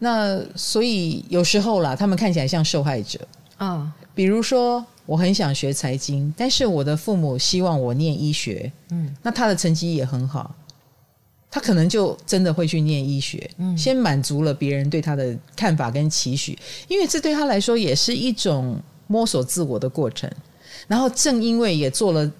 [0.00, 3.20] 那所以有时候啦，他们看起来像受害者
[3.56, 4.84] 啊，哦，比如说。
[5.06, 8.70] 我很想学财经，但是我的父母希望我念医学。
[8.90, 10.54] 嗯，那他的成绩也很好，
[11.50, 13.48] 他可能就真的会去念医学。
[13.58, 20.30] 嗯，先满足了别人对他的看法跟期许，因为这对他来说也是一种摸索自我的过程。
[20.88, 22.30] 然后正因为也做了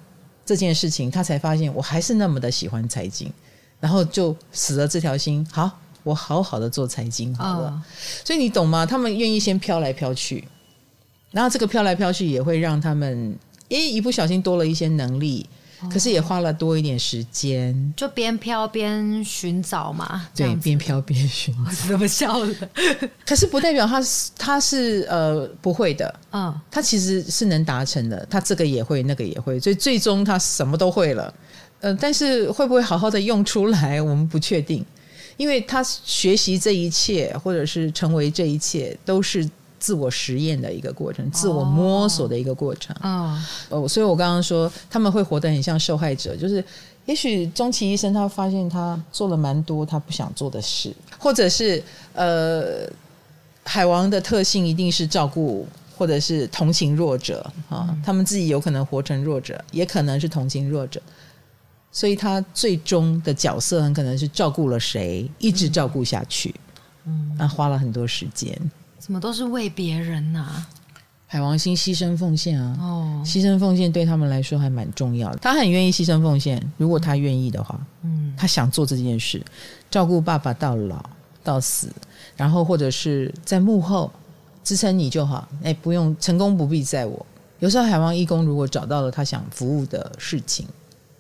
[0.45, 3.33] 这件事情，他才发现我还是那么的喜欢财经，
[3.79, 5.47] 然后就死了这条心。
[5.53, 5.71] 好，
[6.03, 7.69] 我好好的做财经好了。
[7.69, 7.83] 哦，
[8.25, 8.85] 所以你懂吗？
[8.85, 10.47] 他们愿意先飘来飘去。
[11.37, 15.47] 然后这个飘来飘去也会让他们，诶，一不小心多了一些能力，
[15.82, 20.26] 哦、可是也花了多一点时间，就边飘边寻找嘛。
[20.34, 21.70] 对，边飘边寻找。
[21.89, 22.55] 怎么笑了？
[23.26, 31.34] 可是不代表他是他是呃不会的，嗯，他其实是能达成的，他这个也会，那个也会，所以最终他什么都会了。
[31.82, 34.82] 呃，但是会不会好好的用出来，我们不确定，
[35.37, 39.47] 因为他学习这一切，或者是成为这一切，都是。
[39.87, 42.97] 自我实验的一个过程，自我摸索的一个过程。
[43.03, 46.64] 哦，哦，所以我刚刚说他们会活得很像受害者，就是
[47.05, 51.80] 也许终其一生，他发现他做了蛮多他不想做的事，或者是
[52.14, 52.91] 呃，
[53.62, 55.64] 海王的特性一定是照顾
[55.97, 61.01] 或者是同情弱者啊，他们自己有可能活成弱者，也可能是同情弱者，
[61.93, 66.53] 所以他最终的角色很可能是照顾了谁，一直照顾下去。
[67.05, 68.53] 嗯，那花了很多时间。
[69.07, 70.69] 怎么都是为别人呐、啊？
[71.29, 75.39] 海王星牺牲奉献啊，哦，牺牲奉献对他们来说还蛮重要的。
[75.39, 79.41] 他很愿意牺牲奉献，如果他愿意的话，嗯，他想做这件事，
[79.89, 81.09] 照顾爸爸到老
[81.45, 81.89] 到死，
[82.37, 84.11] 然后或者是在幕后
[84.65, 85.49] 支撑你就好。
[85.63, 87.25] 哎，不用成功不必在我。
[87.61, 90.67] 有时候海王义工如果找到了他想服务的事情，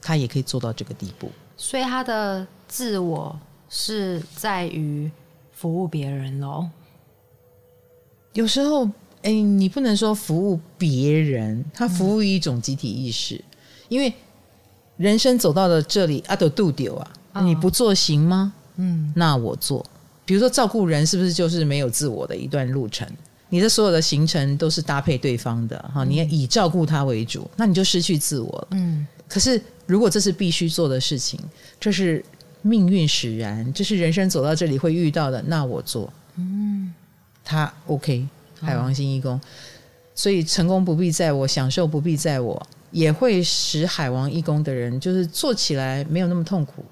[0.02, 1.30] 他也可以做到这个地步。
[1.56, 5.08] 所以他的自我是在于
[5.52, 6.68] 服务别人喽。
[8.36, 8.88] 有时候。
[9.22, 13.42] 哎，你不能说服务别人，他服务一种集体意识，嗯、
[13.88, 14.12] 因为
[14.98, 18.52] 人生走到了这里，阿斗杜丢啊，哦、你不做行吗？
[18.76, 19.84] 嗯，那我做。
[20.24, 23.08] 比如说照顾人，是不是就是没有自我的一段路程？
[23.48, 28.68] 你的所有的行程都是搭配对方的哈，你要以照顾他为主，那你就失去自我了。
[28.72, 31.40] 嗯，可是如果这是必须做的事情，
[31.80, 32.24] 这是
[32.62, 36.12] 命运使然，这是人生走到这里会遇到的，那我做。
[36.36, 36.94] 嗯，
[37.46, 38.28] 他 OK。
[38.58, 39.38] 海王星一宫，
[40.14, 46.82] 所以成功不必在我，享受不必在我，也会使海王一宫的人就是做起来没有那么痛苦。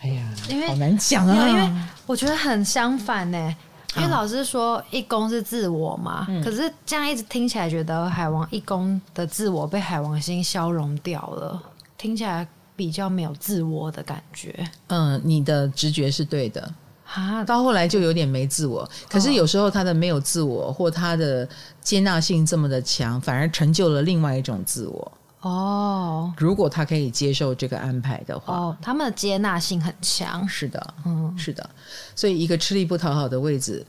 [0.00, 1.70] 哎呀，因为好难讲啊，因为
[2.06, 3.56] 我觉得很相反呢。
[3.94, 11.62] 因为老师说一宫是自我嘛，嗯、可是这样一直听起来，觉得海王一宫的自我被海王星消融掉了，
[11.96, 12.44] 听起来
[12.74, 14.68] 比较没有自我的感觉。
[14.88, 16.74] 嗯，你的直觉是对的。
[17.14, 18.88] 啊，到后来就有点没自我。
[19.08, 21.48] 可是有时候他的没有自我，或他的
[21.80, 25.12] 接纳性这么的强，反而成就了另外一种自我。
[25.40, 30.48] 哦，如果他可以接受这个安排的话，哦，他们的接纳性很强。
[30.48, 31.68] 是的，嗯，是的。
[32.14, 33.84] 所以一个吃力不讨好的位置。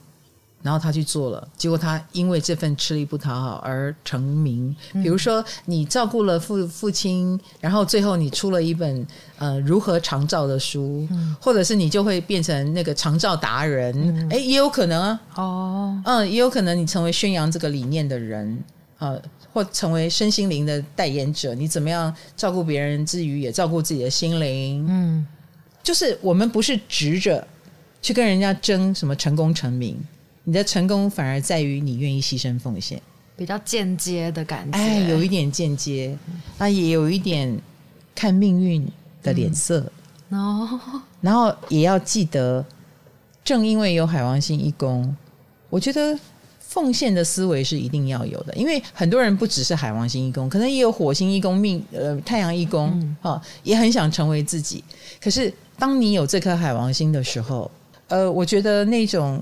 [0.63, 4.73] 然后他去做了，结果他因为这份吃力不讨好而成名。
[4.93, 9.05] 比如说，你照顾了父父亲，然后最后你出了一本
[9.37, 13.93] 呃如何长照的书，嗯、或者是你就会变成那个长照达人，
[14.31, 15.21] 哎、嗯，也有可能啊。
[15.35, 18.57] 哦，嗯，也有可能你成为宣扬这个理念的人
[18.97, 21.53] 啊、呃，或成为身心灵的代言者。
[21.53, 24.85] 你怎么样照顾别人之余，也照顾自己的心灵？
[24.87, 25.27] 嗯，
[25.83, 27.45] 就是我们不是直着
[28.01, 30.01] 去跟人家争什么成功成名。
[30.45, 33.01] 你的成功反而在于你愿意牺牲奉献，
[33.37, 34.77] 比较间接的感觉。
[34.77, 36.17] 哎，有一点间接，
[36.57, 37.57] 那也有一点
[38.13, 38.85] 看命运
[39.21, 39.79] 的脸色。
[40.29, 42.65] 哦、嗯，然后也要记得，
[43.41, 45.15] 正因为有海王星一宫，
[45.69, 46.19] 我觉得
[46.59, 48.53] 奉献的思维是一定要有的。
[48.55, 54.83] 因为很多人不只是海王星一宫，可能也有火星一宫命，呃，太阳一宫，嗯、哦，也很想成为自己。
[55.21, 57.71] 可是当你有这颗海王星的时候，
[58.09, 59.41] 呃，我觉得那种。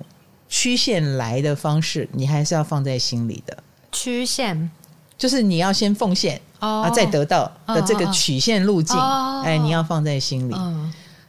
[0.52, 3.58] 曲线来的方式，你还是要放在心里的。
[3.90, 4.70] 曲线
[5.18, 9.62] 就是你要先奉献、oh, 啊，再得到的这个曲线路径，哎、oh, oh, oh.
[9.64, 10.54] 你要放在心里。
[10.54, 10.74] Oh.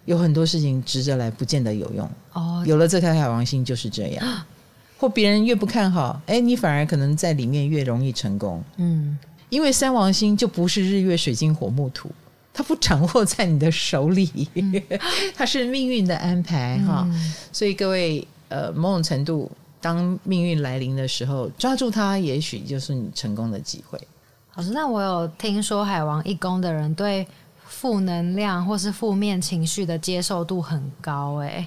[0.07, 2.05] 有很多事情直着来，不见得有用。
[2.33, 2.67] 哦，oh.
[2.67, 4.27] 有了这颗海王星就是这样。
[4.27, 4.39] Oh.
[4.99, 8.63] 或别人越不看好，哎，你反而可能在里面越容易成功。
[8.79, 9.17] 嗯，
[9.51, 12.11] 因为三王星就不是日月水晶火木土，
[12.53, 14.83] 它不掌握在你的手里，嗯、
[15.37, 17.07] 它是命运的安排哈。
[17.09, 18.27] 嗯、所以各位。
[18.53, 19.51] 呃，某种程度，
[19.81, 23.99] 当命运来临的时候，抓住它，也许就是你成功的机会。
[24.55, 27.27] 老师，那我有听说海王一宫的人对
[27.65, 31.67] 负能量或是负面情绪的接受度很高，哎，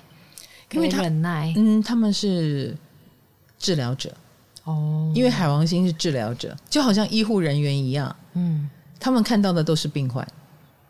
[0.73, 1.51] 因为忍耐。
[1.57, 2.77] 嗯，他们是
[3.57, 4.13] 治疗者
[4.65, 8.15] 哦，因为海王星是治疗者，就好像医护人员一样。
[8.33, 8.69] 嗯，
[8.99, 10.25] 他们看到的都是病患。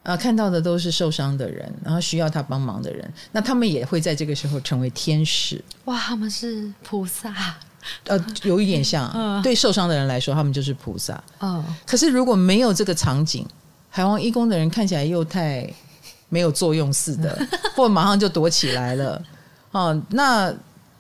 [0.06, 5.60] 啊，看到的都是受伤的人，然后需要他帮忙的人，那他们也会在这个时候成为天使。
[5.86, 7.34] 哇，他们是菩萨，
[8.06, 9.12] 呃，有一点像。
[9.18, 11.22] 嗯，对受伤的人来说，他们就是菩萨。
[11.40, 13.44] 嗯，可是如果没有这个场景，
[13.90, 15.68] 海王一宫的人看起来又太
[16.30, 19.20] 没有作用似的， 或马上就躲起来了。
[19.72, 20.54] 哦，那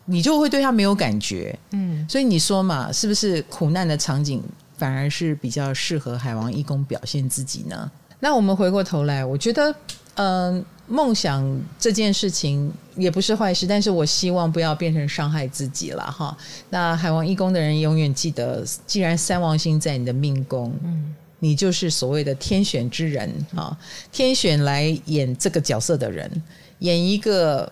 [0.05, 1.55] 你就会对他没有感觉。
[1.69, 4.41] 嗯，所以你说嘛，是不是苦难的场景
[4.79, 7.91] 反而是比较适合海王一宫表现自己呢？
[8.25, 9.71] 那我们回过头来，我觉得，
[10.15, 16.35] 嗯、呃，梦想这件事情也不是坏事，但是我希望不要变成伤害自己了哈。
[16.71, 23.77] 那海王一宫的人永远记得，既然三王星在你的命宫，嗯，你就是所谓的天选之人啊，
[24.11, 26.41] 天选来演这个角色的人，
[26.79, 27.71] 演一个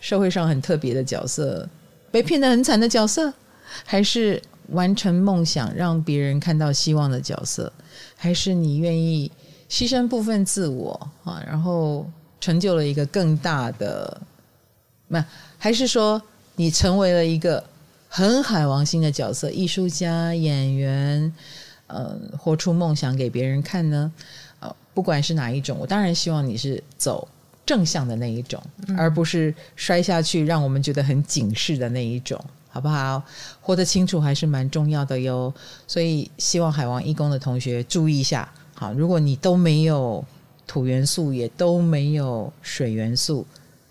[0.00, 1.68] 社会上很特别的角色，
[2.10, 3.32] 被骗得很惨的角色，
[3.84, 7.72] 还是完成梦想让别人看到希望的角色，
[8.16, 9.30] 还是你愿意？
[9.68, 12.08] 牺牲部分自我啊，然后
[12.40, 14.20] 成就了一个更大的，
[15.08, 15.24] 那
[15.58, 16.20] 还是说
[16.56, 17.62] 你成为了一个
[18.08, 21.32] 很海王星的角色，艺术家、演员，
[21.86, 24.12] 呃，活出梦想给别人看呢？
[24.94, 27.28] 不管是哪一种，我当然希望你是走
[27.64, 33.22] 正向的那一种，嗯、而不是摔下去让我们觉得很警示的那一种，好不好？
[33.60, 35.54] 活得清楚还是蛮重要的哟。
[35.86, 40.24] 所以希望海王一宫的同学注意一下，好，如果你都没有
[40.66, 43.44] 土元素，也都没有水元素，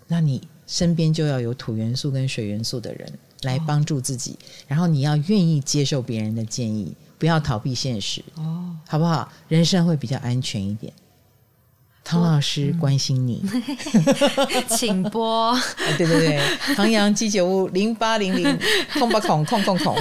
[0.06, 3.12] 那你身边就要有土元素跟水元素的人
[3.42, 4.38] 来帮助自己，哦、
[4.68, 6.94] 然后你要愿意接受别人的建议。
[7.18, 9.28] 不要逃避现实哦，好不好？
[9.48, 10.92] 人生会比较安全一点。
[12.04, 15.60] 唐老师关心你，嗯、 请拨、 啊。
[15.98, 16.40] 对对对，
[16.76, 18.56] 唐阳鸡酒屋零八零零
[18.94, 19.96] 空八空空空空。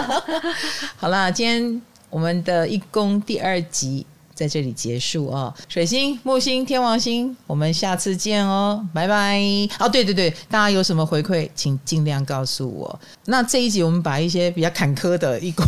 [0.96, 1.82] 好啦，今天
[2.16, 4.06] 我们的一宫第二集。
[4.34, 9.40] 在这里结束哦，水星、木星、天王星，我们下次见哦，拜拜。
[9.78, 13.00] 哦，对对对，大家有什么回馈，请尽量告诉我。
[13.24, 15.64] 那这一集我们把一些比较坎坷的一宫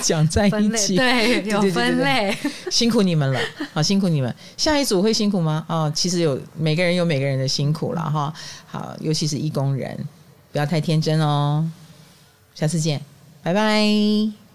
[0.00, 2.32] 讲在一起，对，有分类，
[2.70, 3.40] 辛苦你们了，
[3.72, 4.32] 好辛苦你们。
[4.56, 5.66] 下一组会辛苦吗？
[5.68, 8.32] 哦，其实有每个人有每个人的辛苦了哈。
[8.68, 9.98] 好，尤其是一工人，
[10.52, 11.68] 不要太天真哦。
[12.54, 13.00] 下次见，
[13.42, 14.45] 拜拜。